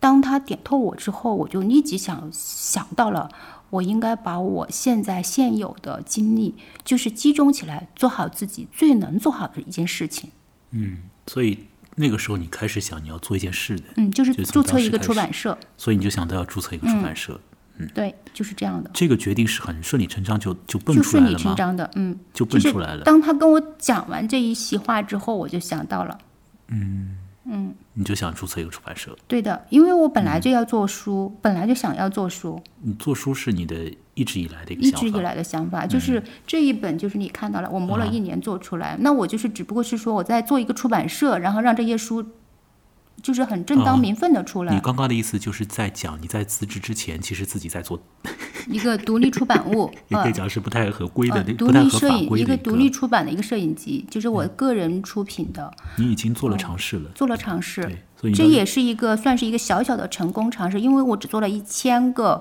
[0.00, 3.30] 当他点透我之后，我就立即想想到了，
[3.74, 10.30] 我应该把我现在现有的精力，就是集中起来，做好自己最能做好的一件事情。
[10.70, 11.66] 嗯，所以。
[11.96, 17.40] 那个时候，你开始想你要做一件事的，嗯，就是注册一个出版社，所以你就想到要注册一个出版社，
[17.78, 18.90] 嗯，对，就是这样的。
[18.92, 21.38] 这个决定是很顺理成章，就就蹦出来了吗？
[21.38, 23.04] 顺理成章的，嗯，就蹦出来了。
[23.04, 26.18] 当他跟我讲完这一席话之后，我就想到了，
[26.66, 29.16] 嗯嗯，你就想注册一个出版社？
[29.28, 32.60] 对的，因为我本来就要做书，本来就想要做书。
[32.80, 42.24] 你做书是你的一直以来的一个一直以来的想法，就是这一本就是你看到了，我磨了一年做出来，那我就是只不过是说我在做一个出版社，然后让这些书。
[43.24, 44.74] 就是很正当名分的出来。
[44.74, 47.98] 你刚刚的意思就是在讲你在辞职之前，其实自己在做
[48.68, 55.72] 一个独立出版物， 也可以讲是不太合规的、独立摄影一个独立出版的一个摄影集，就是我个人出品的。
[55.96, 57.98] 你已经做了尝试了，做了尝试，
[58.34, 62.38] 这也是一个算是一个小小的成功尝试，因为我只做了一千个，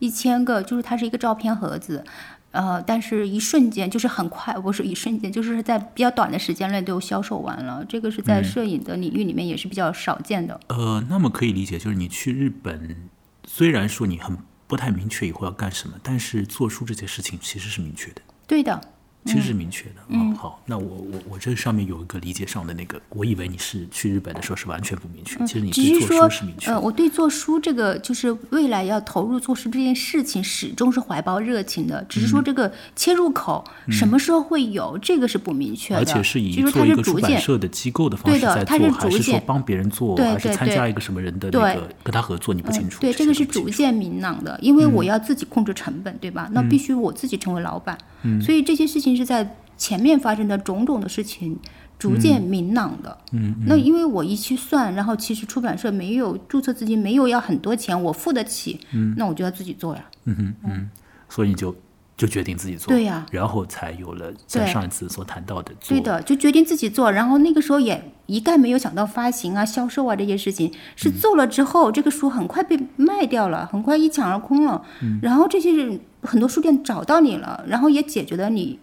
[0.00, 2.04] 一千个，就是它是一个照片盒子。
[2.54, 7.84] 呃，但是一瞬间就是很快，不是一瞬间，就是在比较短的时间内都销售完了。
[7.88, 10.58] 这个是在摄影的领域里面也是比较少见的。
[10.68, 12.96] 呃，那么可以理解，就是你去日本，
[13.44, 14.38] 虽然说你很
[14.68, 18.22] 不太明确以后要干什么，但是做书这件事情其实是明确的。
[18.46, 18.80] 对的。
[19.24, 26.70] 其实是明确的，嗯，好，那我我我这上面有一个理解上的那个，我以为你是去日本的时候是完全不明确，其实你对做书是明确。
[26.70, 36.00] 呃，我对做书这个就是未来要投入做书这件事情，始终是怀抱热情的，只是说这个切入口什么时候会有，这个是不明确的。
[36.00, 42.52] 而且是以做一个出版社的机构的方式在做，还是说帮别人做，还是参加一个什么人的那个跟他合作？
[42.52, 43.00] 你不清楚。
[43.00, 46.48] 对，这个是逐渐明朗的，因为我要自己控制成本，对吧？
[46.52, 47.96] 那必须我自己成为老板，
[48.42, 49.56] 所以这些事情是在。
[49.76, 51.58] 前面发生的种种的事情，
[51.98, 53.18] 逐渐明朗的。
[53.32, 58.78] 嗯，那因为我一去算，然后其实出版社没有注册资金，没有要很多钱，我付得起。
[58.92, 60.04] 嗯，那我就要自己做呀。
[60.26, 60.90] 嗯哼嗯，
[61.28, 61.74] 所以你就
[62.16, 62.86] 就决定自己做。
[62.86, 65.72] 对呀，然后才有了在上一次所谈到的。
[65.88, 67.10] 对的，就决定自己做。
[67.10, 70.72] 然后那个时候也一概没有想到发行啊、销售啊这些事情。
[70.94, 74.84] 是做了之后，这个书很快被卖掉了，很快一抢而空了。
[75.02, 76.00] 嗯，然后这些人。
[76.24, 78.78] 很多书店找到你了，然后也解决了你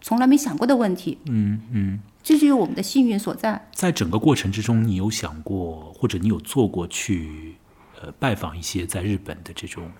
[0.00, 1.18] 从来没想过的问题。
[1.26, 3.68] 嗯嗯，这就是我们的幸运所在。
[3.74, 7.56] 在整个过程之中，你有想过，或者你有做过去
[8.00, 9.90] 呃拜访一些在日本的这种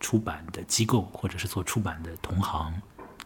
[0.00, 2.72] 出版的机构，或者是做出版的同行，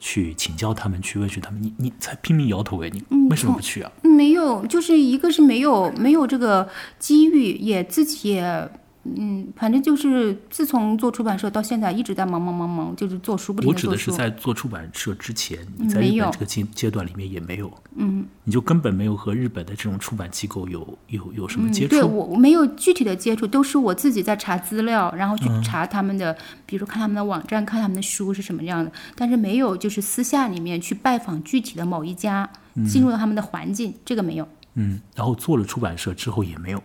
[0.01, 1.63] 去请教他们，去问询他们。
[1.63, 3.93] 你你才拼命摇头哎，你为什么不去啊？
[4.03, 8.71] 没有，就是一个是没有没有这个机遇，也自己也
[9.05, 14.13] 嗯，反正就是自从做出版社到现在一直在忙忙忙忙，就是做书不停我指的是。
[14.13, 22.07] 在做出版社之前，你在日本这个阶阶段里面也没有，嗯你就根本没有和日本的这种出版机构有有有什么嗯，接对触。
[22.07, 32.49] 对我没有具体的接触，都是我自己在查资料，然后去嗯查他们的，比如看他们的网站，看他们的书是什么样的，但是没有就是私下里面去拜访具体的某一家，
[32.87, 36.83] 进入到他们的环境，这个没有，嗯，然后做了出版社之后也没有。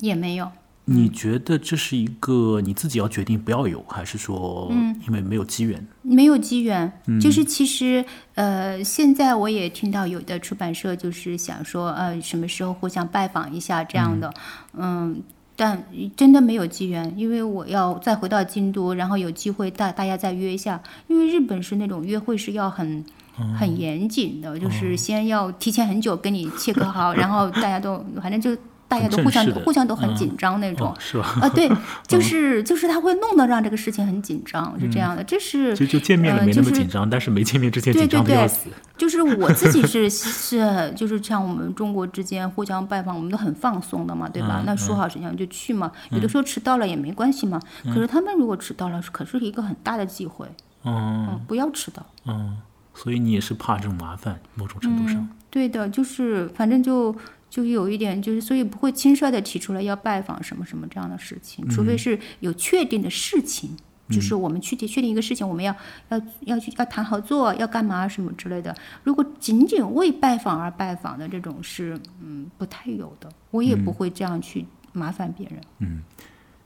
[0.00, 0.50] 也没有。
[0.86, 4.72] 你觉得这是一个你自己要决定不要有，还是说
[5.06, 5.86] 因为没有机缘？
[6.02, 14.32] 没有机缘，嗯就是其实呃，现在我也听到有的出版社就是想说，呃，什么时候互相拜访一下这样的，
[14.72, 15.22] 嗯。
[15.58, 15.82] 但
[16.14, 20.78] 真的没有机缘，因为我要再回到京都，然后有机会大大家再约一下。
[21.08, 23.02] 因为日本是那种约会是要很
[23.40, 28.54] 嗯很严谨的，就是先要提前很久跟你切割好， 然后大家都反正就
[28.88, 31.38] 大家都互相互相都很紧张那种哦，是吧？
[31.42, 31.68] 啊，对，
[32.06, 38.68] 就是就是他会弄得让这个事情很紧张，是这样的，这是就就见面了没那呃就是么紧张，但是没见面之前对紧张的对对要死。
[38.96, 44.60] 就是我自己是是就是像我们中国之间互相拜访，我们都很放松的嘛，对吧？
[44.60, 47.60] 嗯那说好时间就去嘛，有的时候迟到了也没关系嘛。
[47.84, 50.46] 可是他们如果迟到了，可是一个很大的机会，
[50.84, 52.04] 嗯嗯，不要迟到。
[52.24, 52.56] 嗯，
[52.94, 55.16] 所以你也是怕这种麻烦，某种程度上。
[55.16, 57.14] 嗯，对的，就是反正就
[57.56, 63.74] 就有一点，就是所以不会轻率的提出来要拜访什么什么这样的事情，除非是有确定的事情。
[64.08, 65.74] 就是我们具体确定一个事情，我们要
[66.10, 68.72] 要要去要谈合作，要干嘛什么之类的。
[69.02, 73.28] 如果仅仅为拜访而拜访的这种是，嗯，不太有的。
[73.50, 75.60] 我也不会这样去麻烦别人。
[75.78, 76.02] 嗯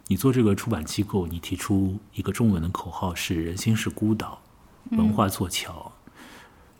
[0.08, 4.42] 你做这个出版机构，你提出一个中文的口号是“人心是孤岛，
[4.90, 5.92] 文化做桥”。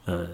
[0.05, 0.31] 呃，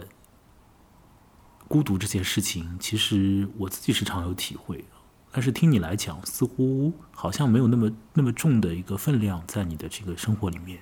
[1.69, 4.85] 孤独这件事情，其实我自己是常有体会的。
[5.33, 10.79] 但是听你来讲，似乎好像没有那么那么重的一个分量在你的这个生活里面。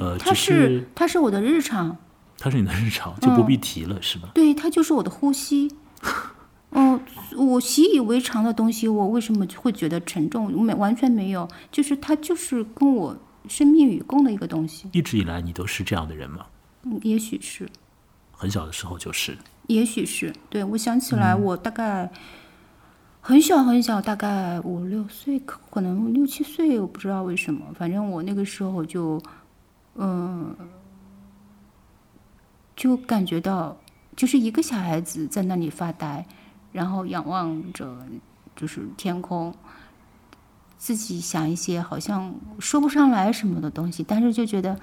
[0.00, 1.96] 呃，它是它是我的日常，
[2.38, 4.30] 它是你的日常，就不必提了，是吧？
[4.34, 5.70] 对，它就是我的呼吸。
[6.70, 7.00] 嗯，
[7.36, 10.50] 我习以为常的东西，我为什么会觉得沉重？
[10.64, 13.16] 没完全没有，就是它就是跟我
[13.48, 14.88] 生命与共的一个东西。
[14.92, 16.46] 一直以来你都是这样的人吗？
[16.84, 17.68] 嗯也许是，
[18.32, 19.36] 很小的时候就是。
[19.68, 20.34] 也许是。
[20.50, 22.10] 对我想起来，我大概
[23.20, 29.22] 很小很小，大概五六岁，可可能六七岁，我不知道为什么，反正我那个时候就，
[29.94, 30.56] 嗯、
[32.74, 33.76] 就感觉到，
[34.16, 36.26] 就是一个小孩子在那里发呆，
[36.72, 38.06] 然后仰望着
[38.56, 39.54] 就是天空，
[40.78, 44.78] 自己想一些好像说不上来什么的东西，但是就觉得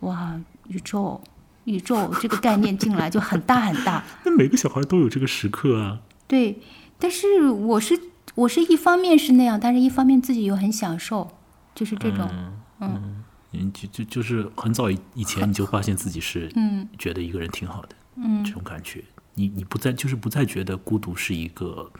[0.00, 1.20] 哇，宇宙，
[1.70, 6.00] 宇宙这个概念进来就很大很大， 那每个小孩都有这个时刻啊。
[6.26, 6.58] 对。
[6.98, 7.98] 但是我是
[8.34, 11.30] 我是一方面是那样，但是一方面自己又很享受，
[11.74, 12.28] 就是这种，
[12.80, 16.86] 嗯嗯，就就就是很早以以前你就发现自己是嗯。
[16.98, 18.44] 觉得一个人挺好的，嗯。
[18.44, 19.02] 这种感觉，
[19.34, 21.90] 你你不再就是不再觉得孤独是一个，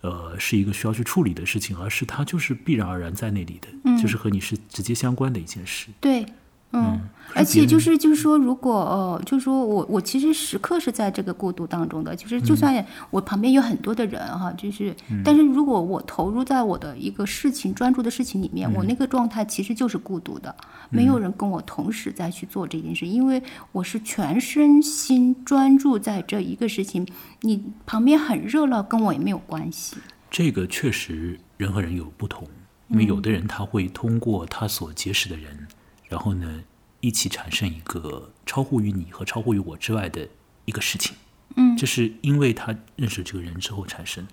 [0.00, 3.96] 呃，是一个需要去处理的事情，而是它就是必然而然在那里的，嗯。
[3.96, 5.86] 就是和你是直接相关的一件事。
[6.00, 6.26] 对，
[6.72, 7.00] 嗯，
[7.34, 20.54] 而且就是就是说，如果呃，就是说我我其实时刻是在这个过渡当中的，就是就算我旁边有很多的人哈，就是，但是如果我投入在我的一个事情专注的事情里面，我那个状态其实就是孤独的，
[20.90, 27.06] 没有人跟我同时在去做这件事，因为我是全身心专注在这一个事情，
[27.40, 29.96] 你旁边很热闹，跟我也没有关系。
[30.28, 32.46] 这个确实人和人有不同，
[32.88, 35.66] 因为有的人他会通过他所结识的人，
[36.08, 36.64] 然后呢
[37.00, 40.28] 一起产生一个超乎于你和超乎于我之外的
[40.64, 41.16] 一个事情。
[41.56, 44.26] 嗯，这是因为他认识这个人之后产生，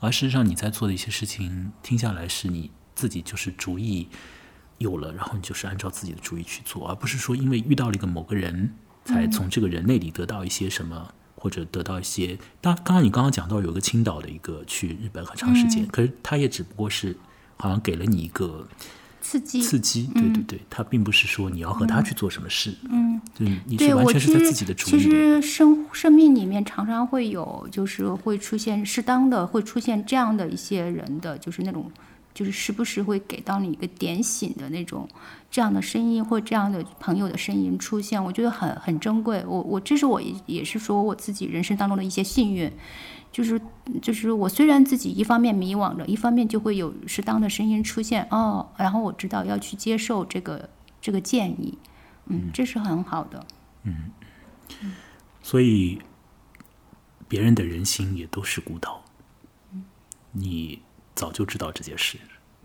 [0.00, 4.08] 而事实上你在做的一些事情，听下来是你自己就是主意
[4.78, 11.12] 有了，然后你就是按照自己的主意去做，而不是说因为遇到了一个某个人，才从这个人那里得到一些什么。
[11.38, 17.16] 或者得到一些，当刚刚你刚刚讲到有个青岛的一个去日本很长时间，可是他也只不过是
[17.58, 18.66] 好像给了你一个
[19.26, 23.20] 刺激，刺激，对对对，他并不是说你要和他去做什么事，嗯。
[23.36, 25.10] 对，你是完全是在自己的主其意里。
[25.10, 31.90] 实生生命里面常常会有，就是会出现适当的，会出现这样的一些人的，就是那种
[32.36, 35.08] 就是时不时会给到你一个点醒的那种
[35.50, 39.42] 这样的声音或这样的朋友的声音出现，我觉得很很珍贵。
[39.48, 42.70] 我我这是我也也是说我自己人生当中的一些幸运，
[43.32, 43.58] 就是
[44.02, 50.68] 就是我虽然自己一方面迷惘着，一方面就会有适当的声音出现哦，然后我知道要去接受这个
[51.00, 51.78] 这个建议，
[52.26, 53.46] 嗯，这是很好的。
[53.84, 54.12] 嗯
[55.42, 56.02] 所以
[57.28, 59.02] 别人的人心也都是孤岛。
[60.32, 60.82] 你
[61.16, 62.16] 早就知道这件事，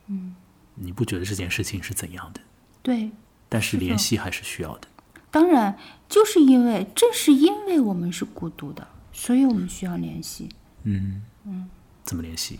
[0.07, 0.35] 嗯，
[0.75, 2.41] 你不觉得这件事情是怎样的？
[2.83, 3.09] 对，
[3.49, 4.87] 但是联系还是需要的。
[5.31, 5.75] 当然
[6.09, 10.49] 就是因为正是因为我们是孤独的，所以我们需要联系。
[10.83, 11.69] 嗯嗯，
[12.03, 12.59] 怎么联系？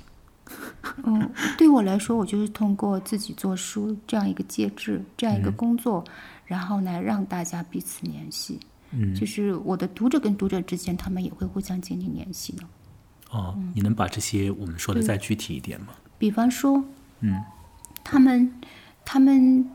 [1.04, 6.04] 嗯，对我来说，我就是通过自己做书这样一个介质，这样一个工作，
[6.46, 8.60] 然后呢，让大家彼此联系。
[8.92, 12.64] 嗯，就是我的读者跟读者之间，他们也会互相建立联系的。
[13.32, 15.88] 哦，你能把这些我们说的再具体一点吗？
[16.18, 16.84] 比方说，
[17.22, 17.42] 嗯，
[18.04, 18.54] 他们
[19.06, 19.70] 他们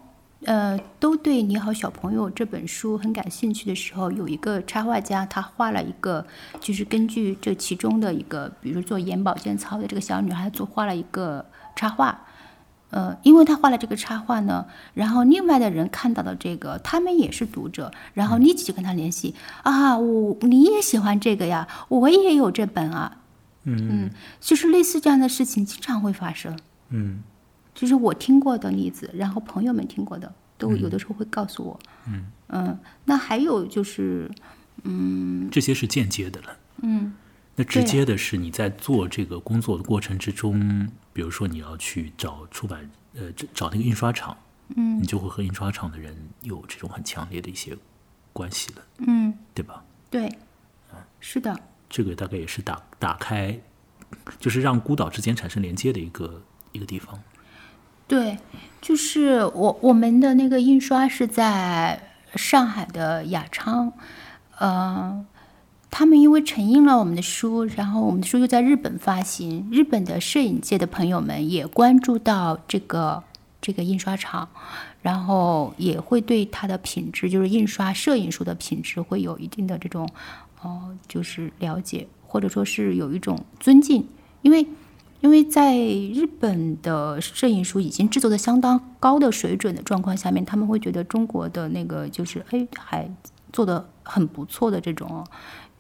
[0.45, 6.27] 呃都对《你好，小朋友》这本书很感兴趣的时候，有一个插画家，他画了一个，
[6.61, 12.21] 就是根据这其中的一个，比如做眼保健操的这个小女孩，做画了一个插画。
[12.91, 14.65] 呃，因为他画了这个插画呢，
[14.95, 23.19] 然后另外的人看到了这个，他们也是读者，然后立即就跟他联系啊，我你也喜欢这个呀，我也有这本啊，
[23.67, 24.11] 嗯。
[24.41, 26.59] 就是类似这样的事情经常会发生。
[26.89, 27.23] 嗯。
[27.75, 31.81] 就是我听过的例子，然后朋友们听过的，都有的时候会告诉我。
[32.09, 32.27] 嗯。
[32.49, 34.31] 嗯那还有就是，
[34.85, 35.49] 嗯。
[35.51, 36.57] 这些是间接的了。
[36.83, 37.15] 嗯，
[37.55, 44.37] 那直接的是你在做这个工作的过程之中，比如说你要去找出版，呃，找找那个印刷厂，
[44.77, 47.75] 嗯，你就会和印刷厂的人有这种很强烈的一些
[48.35, 49.83] 关系了，嗯，对吧？
[50.11, 50.31] 对，
[51.19, 51.59] 是的，
[51.97, 53.59] 这个大概也是打打开，
[54.39, 57.19] 就是让孤岛之间产生连接的一个一个地方。
[58.07, 58.37] 对，
[58.83, 61.99] 就是我我们的那个印刷是在
[62.35, 63.95] 上海的雅昌，
[64.59, 65.25] 呃，
[65.91, 73.25] 他们因为承印了我们的书，然后我们的书又在日本发行，日本的摄影界的朋友们也关注到这个
[73.63, 74.47] 这个印刷厂，
[75.01, 80.07] 然后也会对它的品质，就是印刷摄影书的品质会有一定的这种，
[80.63, 84.09] 哦，就是了解，或者说是有一种尊敬，
[84.43, 84.67] 因为。
[85.23, 93.11] 因为在日本的摄影书已经制作的相当高的水准的状况下面，他们会觉得中国的那个就是哎还
[93.51, 95.27] 做的很不错的这种。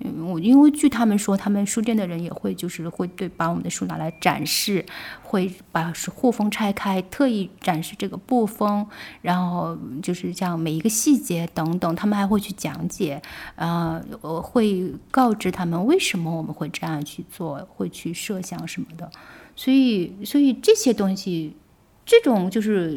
[0.00, 4.84] 嗯，我因为据他们说，他们书店的人也会就是会对把我们的书拿来展示，
[5.22, 8.86] 会把是护封拆开，特意展示这个布封，
[9.22, 13.20] 然后就是这样每一个细节等等，他们还会去讲解，
[13.54, 19.10] 呃，我会告知他们为什么我们会这样去做，会去设想什么的，
[19.54, 21.56] 所以所以这些东西。
[22.08, 22.96] 这种就是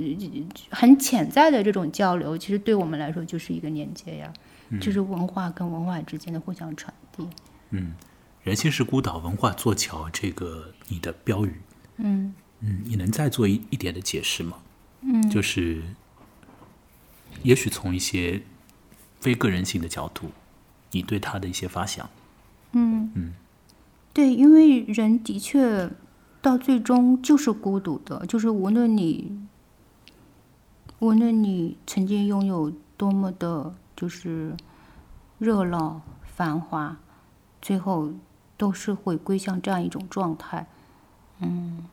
[0.69, 4.31] 很潜在的这种交流，其实对我们来说就是一个连接呀，
[4.79, 7.27] 就是文化跟文化之间的互相传递。
[7.71, 7.93] 嗯，
[8.43, 11.61] 人心是孤岛，文化做桥，这个你的标语，
[11.97, 14.57] 嗯嗯，你能再做一一点的解释吗？
[15.01, 15.81] 嗯，就是
[17.43, 18.41] 也许从一些
[19.19, 20.31] 非个人性的角度，
[20.91, 22.09] 你对他的一些发想。
[22.73, 23.33] 嗯嗯
[24.13, 25.89] 对，因为人的确
[26.41, 29.39] 到最终就是孤独的，就是无论你，
[30.99, 34.55] 无论你曾经拥有多么的，就是
[35.39, 36.95] 热闹繁华，
[37.61, 38.13] 最后
[38.55, 40.67] 都是会归向这样一种状态。
[41.39, 41.85] 嗯，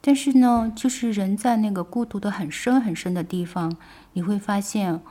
[0.00, 3.76] 但是呢，就是人在那个孤独的很深很深的地方，
[4.12, 5.02] 你会发现，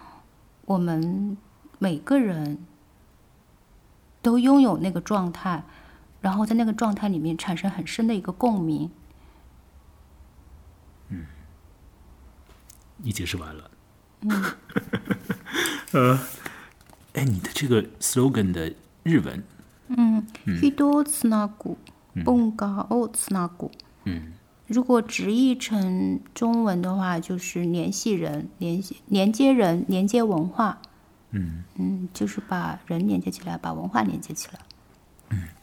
[0.65, 1.35] 我们
[1.79, 2.59] 每个人。
[4.19, 5.63] 都拥有那个状态，
[6.19, 8.91] 然后在那个状态里面产生很深的一个共鸣。
[11.07, 11.25] 嗯
[12.97, 13.71] 你解释完了。
[14.20, 14.44] 嗯。
[15.92, 16.18] 呃，
[17.14, 18.72] 哎，你的这个 slogan 的
[19.02, 19.42] 日文，
[19.88, 21.76] 嗯，人をつなぐ、
[22.24, 23.70] 文化をつなぐ。
[24.04, 24.32] 嗯，
[24.66, 30.80] 如果直译成中文的话，就是联系人、联系连接人、连接文化。
[31.32, 34.58] 嗯嗯，就是把人连接起来，把文化连接起来。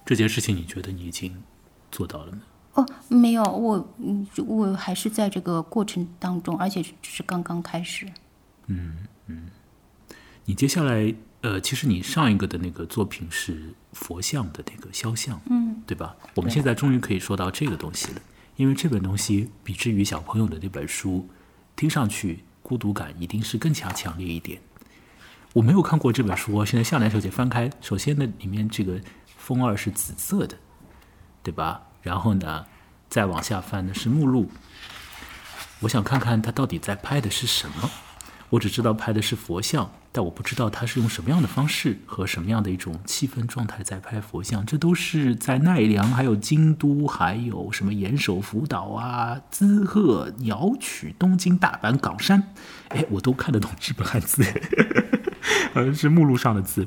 [0.05, 1.43] 这件事情你觉得你已经
[1.91, 2.39] 做到了吗？
[2.73, 8.07] 哦，没有，我嗯我还是在这个过程当中，而且只是刚刚开始。
[10.46, 16.14] 你接下来，呃，其实你上一个的那个作品是佛像的那个肖像，嗯，对吧？
[16.34, 18.20] 我们现在终于可以说到这个东西了，
[18.56, 21.28] 因为这本东西比之于小朋友的那本书，
[21.74, 24.60] 听上去孤独感一定是更加强烈一点。
[25.54, 29.00] 我没有看过这本书哦，现在向南小姐翻开，首先呢，里面这个
[29.38, 30.58] 封二是紫色的，
[31.42, 31.82] 对吧？
[32.02, 32.66] 然后呢，
[33.08, 34.50] 再往下翻的是目录，
[35.80, 37.90] 我想看看他到底在拍的是什么。
[38.54, 44.64] 我只知道拍的是佛像，但我不知道他是用什么样的方式和什么样的一种气氛状态在拍佛像。
[44.64, 52.54] 这都是在奈良、还有京都、还有什么岩手、福岛啊、滋贺、鸟取、东京、大阪、冈山，
[52.90, 54.44] 哎，我都看得懂日本汉字，
[55.72, 56.86] 好 像，是目录上的字。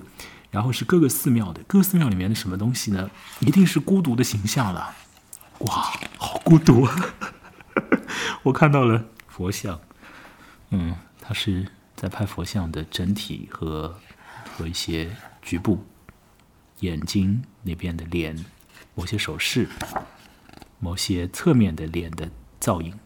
[0.50, 3.10] 然后是各个寺庙的，各个寺庙里面的什么东西呢？
[3.42, 4.96] 一定是孤独的形象了。
[5.60, 6.96] 哇，好孤独啊！
[8.44, 9.82] 我看到了佛像，
[10.72, 10.96] 嗯。
[11.28, 14.00] 他是在拍佛像的整体和
[14.56, 15.84] 和一些局部，
[16.80, 18.46] 眼睛那边的脸，
[18.96, 19.68] 某些手势，
[20.80, 22.98] 某些侧面的脸的造影，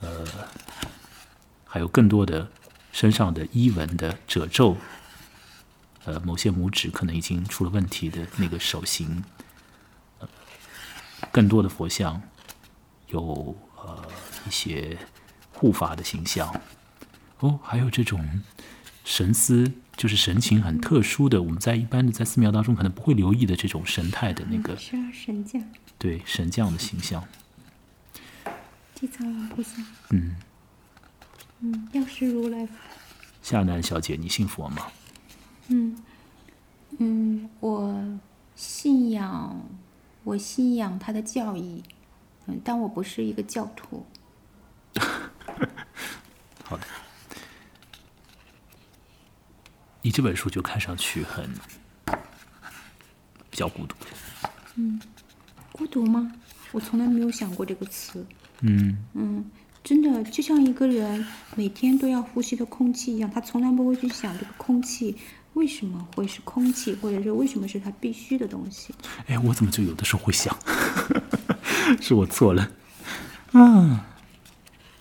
[0.00, 0.26] 呃，
[1.66, 2.50] 还有更多的
[2.92, 4.78] 身上的衣纹的褶皱，
[6.06, 9.22] 呃，某些拇指可能已经出了问题的那个手型，
[10.20, 10.26] 呃，
[11.30, 12.22] 更多的佛像
[13.08, 14.08] 有呃
[14.46, 14.96] 一些
[15.52, 16.58] 护法的形象。
[17.40, 18.42] 哦，还有这种
[19.04, 24.76] 神思，就是神情很特殊的，我们在一般的在寺庙当中可能不会留意的这种神态的那个。
[24.76, 25.62] 是啊，神将。
[25.98, 27.24] 对，神将的形象。
[28.94, 29.82] 地藏王菩萨。
[30.10, 30.36] 嗯。
[31.60, 32.68] 嗯，药师如来。
[33.42, 34.86] 夏楠小姐，你信佛吗？
[35.68, 35.96] 嗯
[36.98, 38.18] 嗯，我
[38.56, 39.60] 信仰，
[40.24, 41.82] 我信仰他的教义，
[42.46, 44.04] 嗯，但我不是一个教徒。
[46.64, 46.84] 好的。
[50.02, 51.50] 你这本书就看上去很
[53.50, 53.94] 比较孤独。
[54.76, 55.00] 嗯，
[55.72, 56.32] 孤独吗？
[56.72, 58.24] 我从来没有想过这个词。
[58.60, 59.44] 嗯嗯，
[59.82, 61.26] 真的就像一个人
[61.56, 65.16] 每天都要呼吸的空气一样，他从来不会去想这个空气
[65.54, 68.94] 为什么会是空气，或者是为什么是他必须的东西。
[69.26, 70.56] 哎，我怎么就有的时候会想？
[72.00, 72.70] 是我错了。
[73.52, 73.98] 嗯，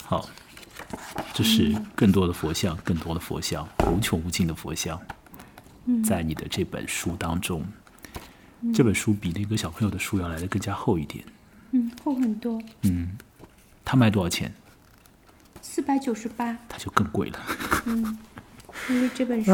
[0.03, 0.27] 好。
[1.37, 4.99] 这是更多的佛像，更多的佛像，无穷无尽的佛像，
[6.03, 7.63] 在你的这本书当中。
[8.73, 11.23] 这本书比那个小朋友的书要来的更加厚一点。
[11.73, 12.59] 嗯，厚很多。
[12.81, 13.15] 嗯，
[13.85, 14.51] 它卖多少钱？
[15.61, 16.57] 四百九十八。
[16.67, 17.39] 它就更贵了。
[17.85, 18.17] 嗯，
[18.89, 19.51] 因为这本书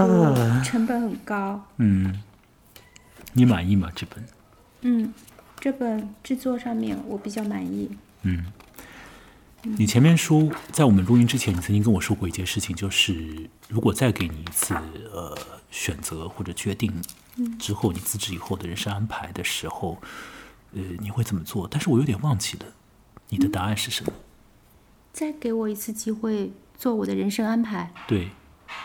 [0.64, 1.62] 成本很高。
[1.80, 2.24] 嗯，
[3.34, 3.92] 你满意吗？
[3.94, 4.26] 这本？
[4.84, 5.14] 嗯，
[5.60, 7.92] 这本制作上面我比较满意。
[8.22, 8.46] 嗯。
[9.66, 15.38] 你前面说，在我们录音之前，你曾经跟我说过一件事情，就是如果再给你一次呃
[15.72, 16.94] 选择或者决定
[17.58, 19.98] 之后，你自知以后的人生安排的时候，
[20.74, 21.66] 呃，你会怎么做？
[21.72, 22.66] 但是我有点忘记了，
[23.30, 24.12] 你的答案是什么？
[25.14, 28.32] 再给我一次机会做我的人生安排，对，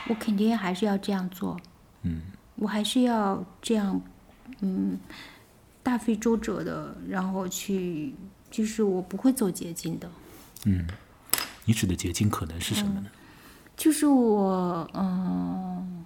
[0.09, 1.59] 我肯定还是要这样做。
[2.03, 2.23] 嗯，
[2.55, 4.01] 我还是要这样，
[4.61, 5.01] 嗯，
[5.83, 8.15] 大费周折的，然后去，
[8.49, 10.09] 就是我不会走捷径的。
[10.65, 10.87] 嗯，
[11.65, 13.07] 你指的捷径可能是什么呢？
[13.77, 16.05] 就是我，嗯，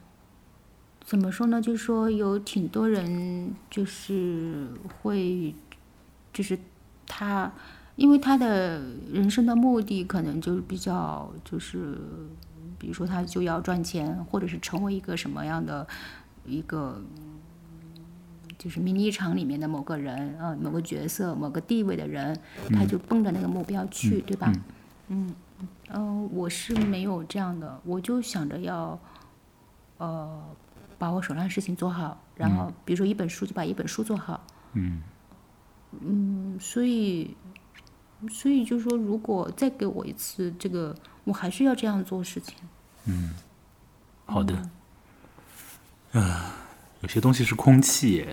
[1.05, 1.61] 怎么说呢？
[1.61, 4.69] 就是说有挺多人，就是
[5.01, 5.55] 会，
[6.33, 6.59] 就是
[7.07, 7.51] 他，
[7.97, 11.99] 因为他的人生的目的可能就是比较，就是，
[12.79, 15.87] 比如说他就要赚钱，或者是成为一个什么样的
[16.45, 17.03] 一个，
[18.63, 22.39] 就是迷你场里面的某个人啊，某个角色、某个地位的人，
[22.69, 24.53] 他就奔着那个目标去，对吧？
[25.09, 25.35] 嗯，
[25.89, 28.97] 嗯，我是没有这样的，我就想着要，
[29.99, 30.41] 呃，
[30.97, 34.41] 把我手上的事情做好，然后比如说一本书就把一本书做好。
[34.75, 35.03] 嗯，
[36.01, 37.37] 嗯，所以，
[38.31, 40.95] 所以就是说，如果再给我一次这个，
[41.25, 42.55] 我还是要这样做事情。
[43.07, 43.35] 嗯，
[44.25, 44.55] 好的。
[46.13, 46.55] 啊，
[47.01, 48.25] 有些东西是空气。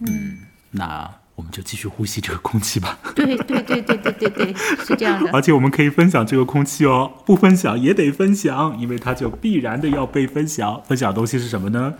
[0.00, 0.38] 嗯，
[0.70, 1.10] 那。
[1.36, 2.98] 我们就继续呼吸这个空气吧。
[3.14, 5.30] 对对对对对对对，是这样的。
[5.36, 10.80] 而且我们可以分享这个空气哦，不分享也得分享，因为它就必然的要被分享。
[10.86, 11.92] 分享的东西是什么呢？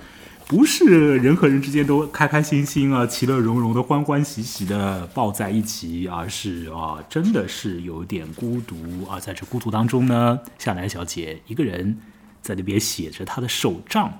[0.47, 9.20] 不是人和人之间都开开心心啊、其乐融融的、欢欢喜喜的抱在一起，而是啊，真的是有点孤独啊。
[9.20, 11.99] 在这孤独当中呢，夏楠小姐一个人
[12.40, 14.11] 在那边写着她的手账。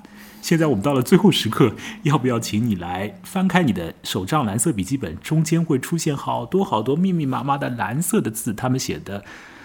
[0.47, 1.75] 现在我们到了最后时刻，
[2.05, 5.19] 要不要请你来翻开你的手账蓝色笔记本？
[5.19, 9.25] 中间会出现好多好多密密麻麻的蓝色的字，他们写的，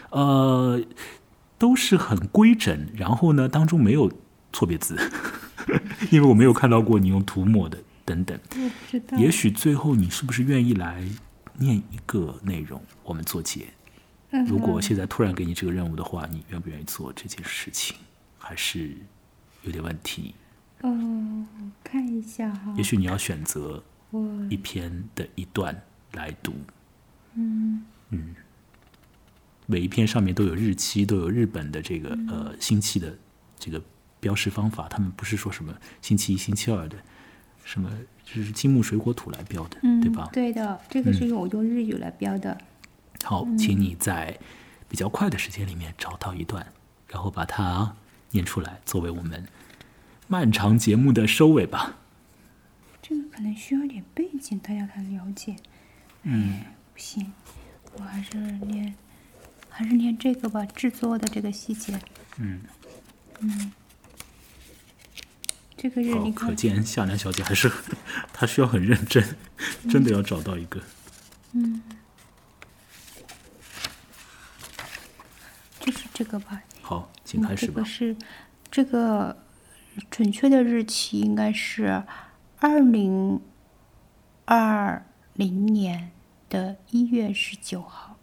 [0.09, 0.82] 呃，
[1.59, 2.88] 都是很规整。
[2.95, 4.11] 然后呢，当中没有
[4.51, 4.97] 错别字，
[6.09, 8.39] 因为我没有看到过你用涂抹的等等。
[9.19, 11.03] 也许最后你是不是愿意来
[11.59, 13.67] 念一个内容，我们做结？
[14.47, 17.95] 如果现在突然给你这个任务的话，你愿不愿意做这件事情？
[18.39, 18.97] 还是
[19.61, 20.34] 有点问题？
[20.84, 21.47] 嗯，
[21.84, 22.73] 看一下哈。
[22.77, 23.84] 也许你要选择
[24.49, 25.82] 一篇的一段
[26.13, 26.53] 来读。
[27.36, 28.36] 嗯嗯，
[29.65, 33.17] 每一篇上面都有日期，都有日本的这个呃星期的
[33.57, 33.82] 这个
[34.19, 36.97] 标识方法，他们不是说什么星期一、星期二的，
[37.63, 37.89] 什么
[38.23, 40.29] 就是金木水火土来标的，对吧？
[40.34, 42.57] 对的，这个是用我用日语来标的。
[43.23, 44.38] 好，请你在
[44.89, 46.65] 比较快的时间里面找到一段，
[47.07, 47.95] 然后把它
[48.32, 49.47] 念出来，作为我们
[50.32, 51.97] 漫长节目的收尾吧。
[53.01, 55.57] 这个可能需要点背景，大家才了解。
[56.23, 56.61] 嗯，
[56.93, 57.34] 不行，
[57.97, 58.95] 我还是念，
[59.67, 61.99] 还是念这个吧，制作的这个细节。
[62.38, 62.61] 嗯
[63.41, 63.73] 嗯，
[65.75, 67.69] 这个是好，你，可见夏楠小姐还是
[68.32, 69.36] 她需要很认真，
[69.89, 70.82] 真的要找到一个。
[71.51, 71.82] 嗯
[75.82, 76.63] 就是这个吧。
[76.82, 77.86] 好，请开始吧这个。
[77.86, 78.15] 是
[78.71, 79.38] 这个
[80.10, 82.04] 准确的日期应该是
[82.60, 83.42] 二零
[84.46, 86.12] 二零年
[86.50, 88.16] 的一月十九号。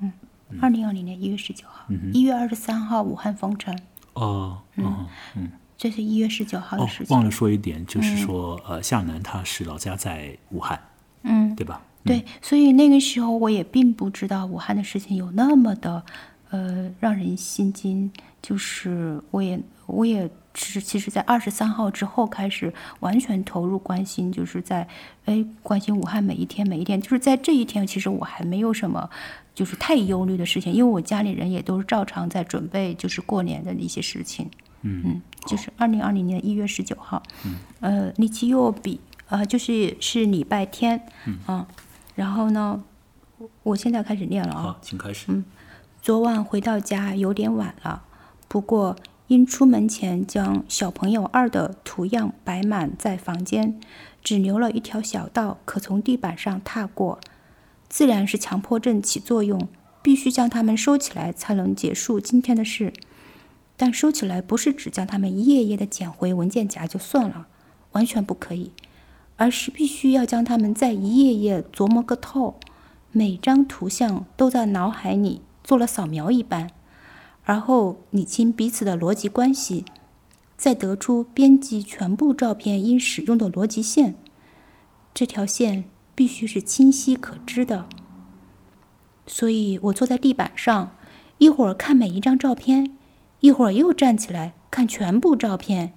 [0.00, 0.12] 嗯，
[0.60, 3.76] 二零二零年一月十九号，一、月二十三号武汉封城，
[4.14, 7.14] 哦，哦，嗯，这是一月十九号的哦事，情。
[7.14, 10.80] 忘了说一点，就是说，呃，夏楠他是老家在武汉，
[11.22, 11.82] 嗯，对吧？
[12.04, 16.04] 对，所以那个时候我也并不知道武汉的事情有那么的，
[16.50, 18.10] 呃，让人心惊。
[18.42, 24.86] 就是我也我也是，其实，在二十三号之后开始完全投入关心，就是在
[25.24, 27.00] 哎关心武汉每一天每一天。
[27.00, 29.08] 就是在这一天，其实我还没有什么
[29.54, 34.50] 就是太忧虑的事情，因为我家里人也都是照常在准备，就是过年的一些事情。
[34.82, 37.22] 嗯就是二零二零年一月十九号，
[37.80, 41.00] 呃，日期又比，呃，就是是礼拜天，
[41.46, 41.64] 嗯，
[42.14, 42.82] 然后呢，
[43.38, 44.62] 我我现在开始念了啊。
[44.62, 45.26] 好，请开始。
[45.28, 45.44] 嗯
[46.02, 48.02] 昨晚回到家有点晚了，
[48.48, 48.96] 不过
[49.32, 53.80] 因出门前将小朋友二的图样摆满在房间，
[54.22, 57.18] 只留了一条小道可从地板上踏过，
[57.88, 59.68] 自然是强迫症起作用，
[60.02, 62.92] 必须将它们收起来才能结束今天的事。
[63.74, 67.46] 但收起来不是只将它们一页页的捡回文件夹就算了，
[67.92, 68.72] 完全不可以，
[69.38, 72.56] 而是必须要将它们再一页页琢磨个透，
[73.12, 76.68] 每张图像都在脑海里做了扫描一般，
[77.44, 79.84] 而后理清彼此的逻辑关系，
[80.56, 84.14] 再得出编辑全部照片应使用的逻辑线。
[85.12, 85.84] 这条线
[86.14, 87.86] 必须是清晰可知的。
[89.26, 90.96] 所以我坐在地板上，
[91.38, 92.96] 一会儿看每一张照片，
[93.40, 95.92] 一会儿又站起来看全部照片，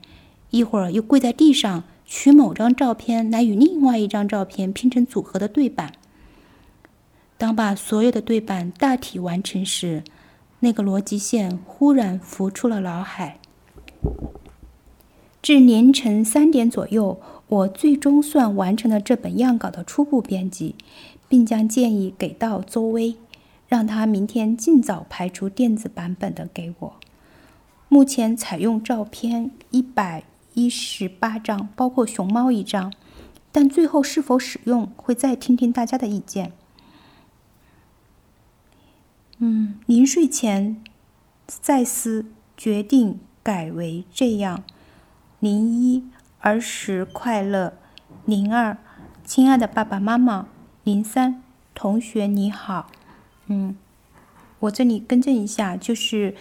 [0.50, 5.94] 一会儿又跪在地上取某张照片来与另外一张照片拼成组合的对版。
[7.38, 10.04] 当把所有的对版大体完成时，
[10.66, 13.38] 那个逻辑线忽然浮出了脑海。
[15.40, 20.74] 至凌晨三点左右，我最终算完成了这本样稿的初步编辑，
[21.30, 23.16] 并将建议给到周薇，
[23.68, 26.94] 让他明天尽早排出电子版本的给我。
[27.88, 30.24] 目前采用照片一百
[30.56, 32.92] 一十八张，包括熊猫一张，
[33.52, 36.54] 但最后是否使用，会再听听大家的意见。
[39.40, 40.82] 嗯，临睡前
[41.46, 42.26] 再思，
[42.56, 44.64] 决定改为这样：
[45.42, 46.06] 零一，
[46.40, 47.74] 儿时快乐；
[48.26, 48.78] 零二，
[49.26, 50.46] 亲爱的爸爸妈妈；
[50.86, 52.90] 零三，同学你好。
[53.48, 53.76] 嗯，
[54.60, 56.34] 我这里更正一下，就是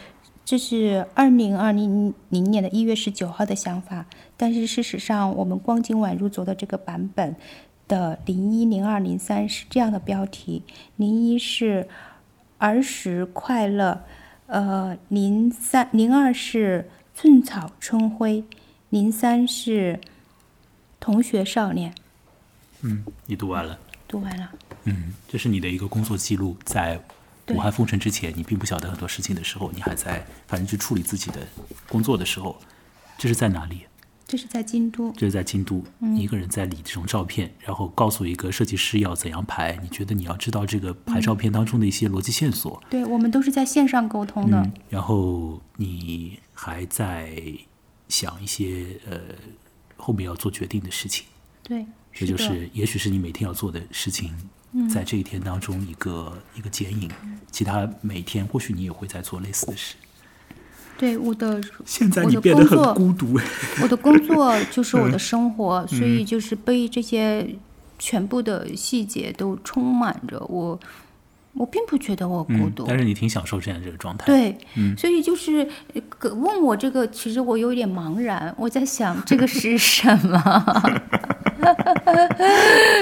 [0.44, 7.34] 这是二零二零零年的一月十九号的想法，但是事实上，我们光今晚入座的这个版本
[7.88, 10.62] 的零一、零二、零三是这样的标题：
[10.94, 11.88] 零一是
[12.64, 14.04] 儿时快乐，
[14.46, 18.42] 呃，零三零二是寸草春晖，
[18.88, 20.00] 零三是
[20.98, 21.94] 同学少年。
[22.80, 23.78] 嗯，你读完了。
[24.08, 24.50] 读完了，
[24.84, 26.98] 嗯，这是你的一个工作记录，在
[27.48, 31.40] 武汉封城之前，你并不晓得很多事情的时候，你还在反正去处理自己的
[31.88, 32.56] 工作的时候，
[33.18, 33.86] 这是在哪里？
[34.34, 35.12] 这是在京都。
[35.12, 44.60] 这是在京都，嗯一个人在理这种照片，然后告诉一个设计师要怎样排，你觉得你要知道这个排照片当中的一些逻辑线索，对，我们都是在线上沟通的。
[44.60, 47.32] 嗯，然后你还在
[48.08, 49.20] 想一些呃
[49.96, 51.24] 后面要做决定的事情，
[51.62, 54.34] 对，这就是也许是你每天要做的事情，
[54.92, 57.08] 在这一天当中一个一个剪影，
[57.52, 59.94] 其他每天或许你也会在做类似的事。
[60.98, 63.40] 对我的 现在我的你变得工作很孤独，
[63.82, 67.46] 我的工作就是嗯我的生活，所以就是被这些
[67.98, 70.78] 全部的细节都充满着我。
[71.56, 74.58] 我并不觉得我孤嗯，独，但是你挺享受现在这个状态。，对，
[74.98, 75.64] 所以就是
[76.22, 80.36] 问我这个，其实我有点茫然，我在想这个是什么？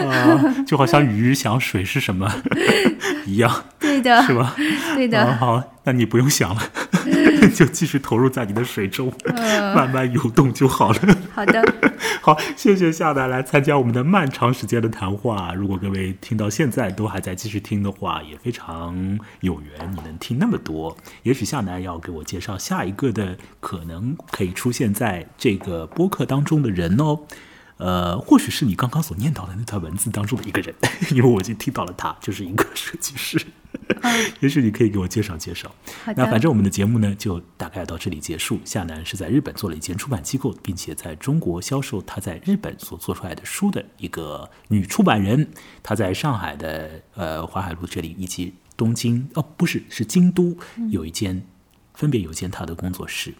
[0.06, 2.30] 啊，就好像鱼想水是什么
[3.24, 4.54] 一样，对的，是吧？
[4.94, 5.34] 对的。
[5.36, 6.62] 好，那你不用想了，
[7.54, 9.12] 就继续投入在你的水中，
[9.74, 10.98] 慢慢游动就好了。
[11.34, 11.62] 好的，
[12.22, 15.52] 好，谢谢夏楠来参加我们的漫长时间的谈话。
[15.54, 20.96] 如果各位听到现在都还在继续听的话，也非常有缘，你能听那么多。
[21.24, 27.20] 也许夏楠要给我介绍下一个的可能可以出现在这个播客当中的人哦。
[27.82, 30.72] 呃，或许是你刚刚所念到的那段文字当中的一个人，
[31.10, 33.44] 因为我已经听到了他就是一个设计师。
[34.38, 35.68] 也许你可以给我介绍介绍。
[36.14, 38.60] 那反正我们的节目呢，就大概到这里结束。
[38.64, 45.48] 夏楠是在日本做了一间出版机构，并且在中国销售他在日本所做出来的书的一个女出版人。
[45.82, 50.56] 她在上海的呃淮海路这里，以及东京哦，不是是京都
[50.90, 51.42] 有一间，
[51.94, 53.34] 分别有一间她的工作室。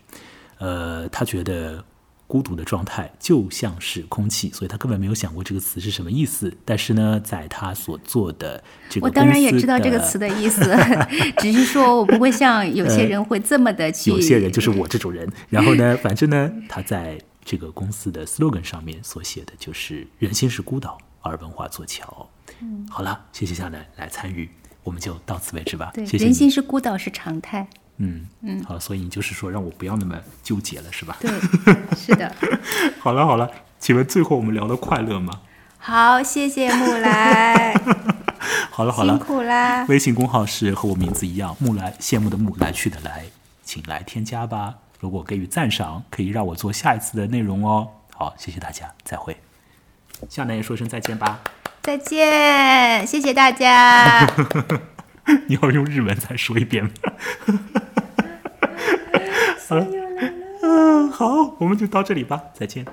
[0.59, 1.85] 呃，她觉得。
[2.33, 6.51] 孤独的状态就像是空气，所以他根本没有想过这个词是什么意思。
[6.65, 10.75] 但是呢，在他所做的这个，我当然也知道这个词的意思，
[11.37, 14.09] 只是说我不会像有些人会这么的去。
[14.09, 15.31] 有些人就是我这种人。
[15.51, 22.31] 然后呢，反正呢，他在这个公司的 slogan 上面所写的就是“人心是孤岛，而文化做桥”。
[22.63, 24.49] 嗯，好了，谢谢夏楠来参与，
[24.83, 25.91] 我们就到此为止吧。
[25.93, 26.25] 对，谢谢。
[26.25, 27.69] 人心是孤岛是常态。
[27.99, 31.17] 嗯嗯，好，所以你就是说让我不要那么纠结了，是吧？
[31.21, 31.31] 对，
[31.97, 32.35] 是的。
[32.99, 35.41] 好了好了，请问最后我们聊的快乐吗？
[35.79, 37.75] 好，谢谢木来。
[38.71, 39.85] 好了好了，辛苦啦。
[39.89, 43.25] 微信公号是和我名字一样，木来，羡慕的木，来去的来，
[43.63, 44.75] 请来添加吧。
[44.99, 47.89] 如果给予赞赏，可以让我做下一次的内容哦。
[48.15, 49.37] 好，谢谢大家，再会。
[50.29, 51.41] 向南也说声再见吧。
[51.83, 54.27] 再见，谢谢大家。
[55.47, 56.91] 你要用日文再说一遍吗？
[59.69, 59.87] 好了，
[60.63, 62.85] 嗯，好，我们就到这里吧，再见。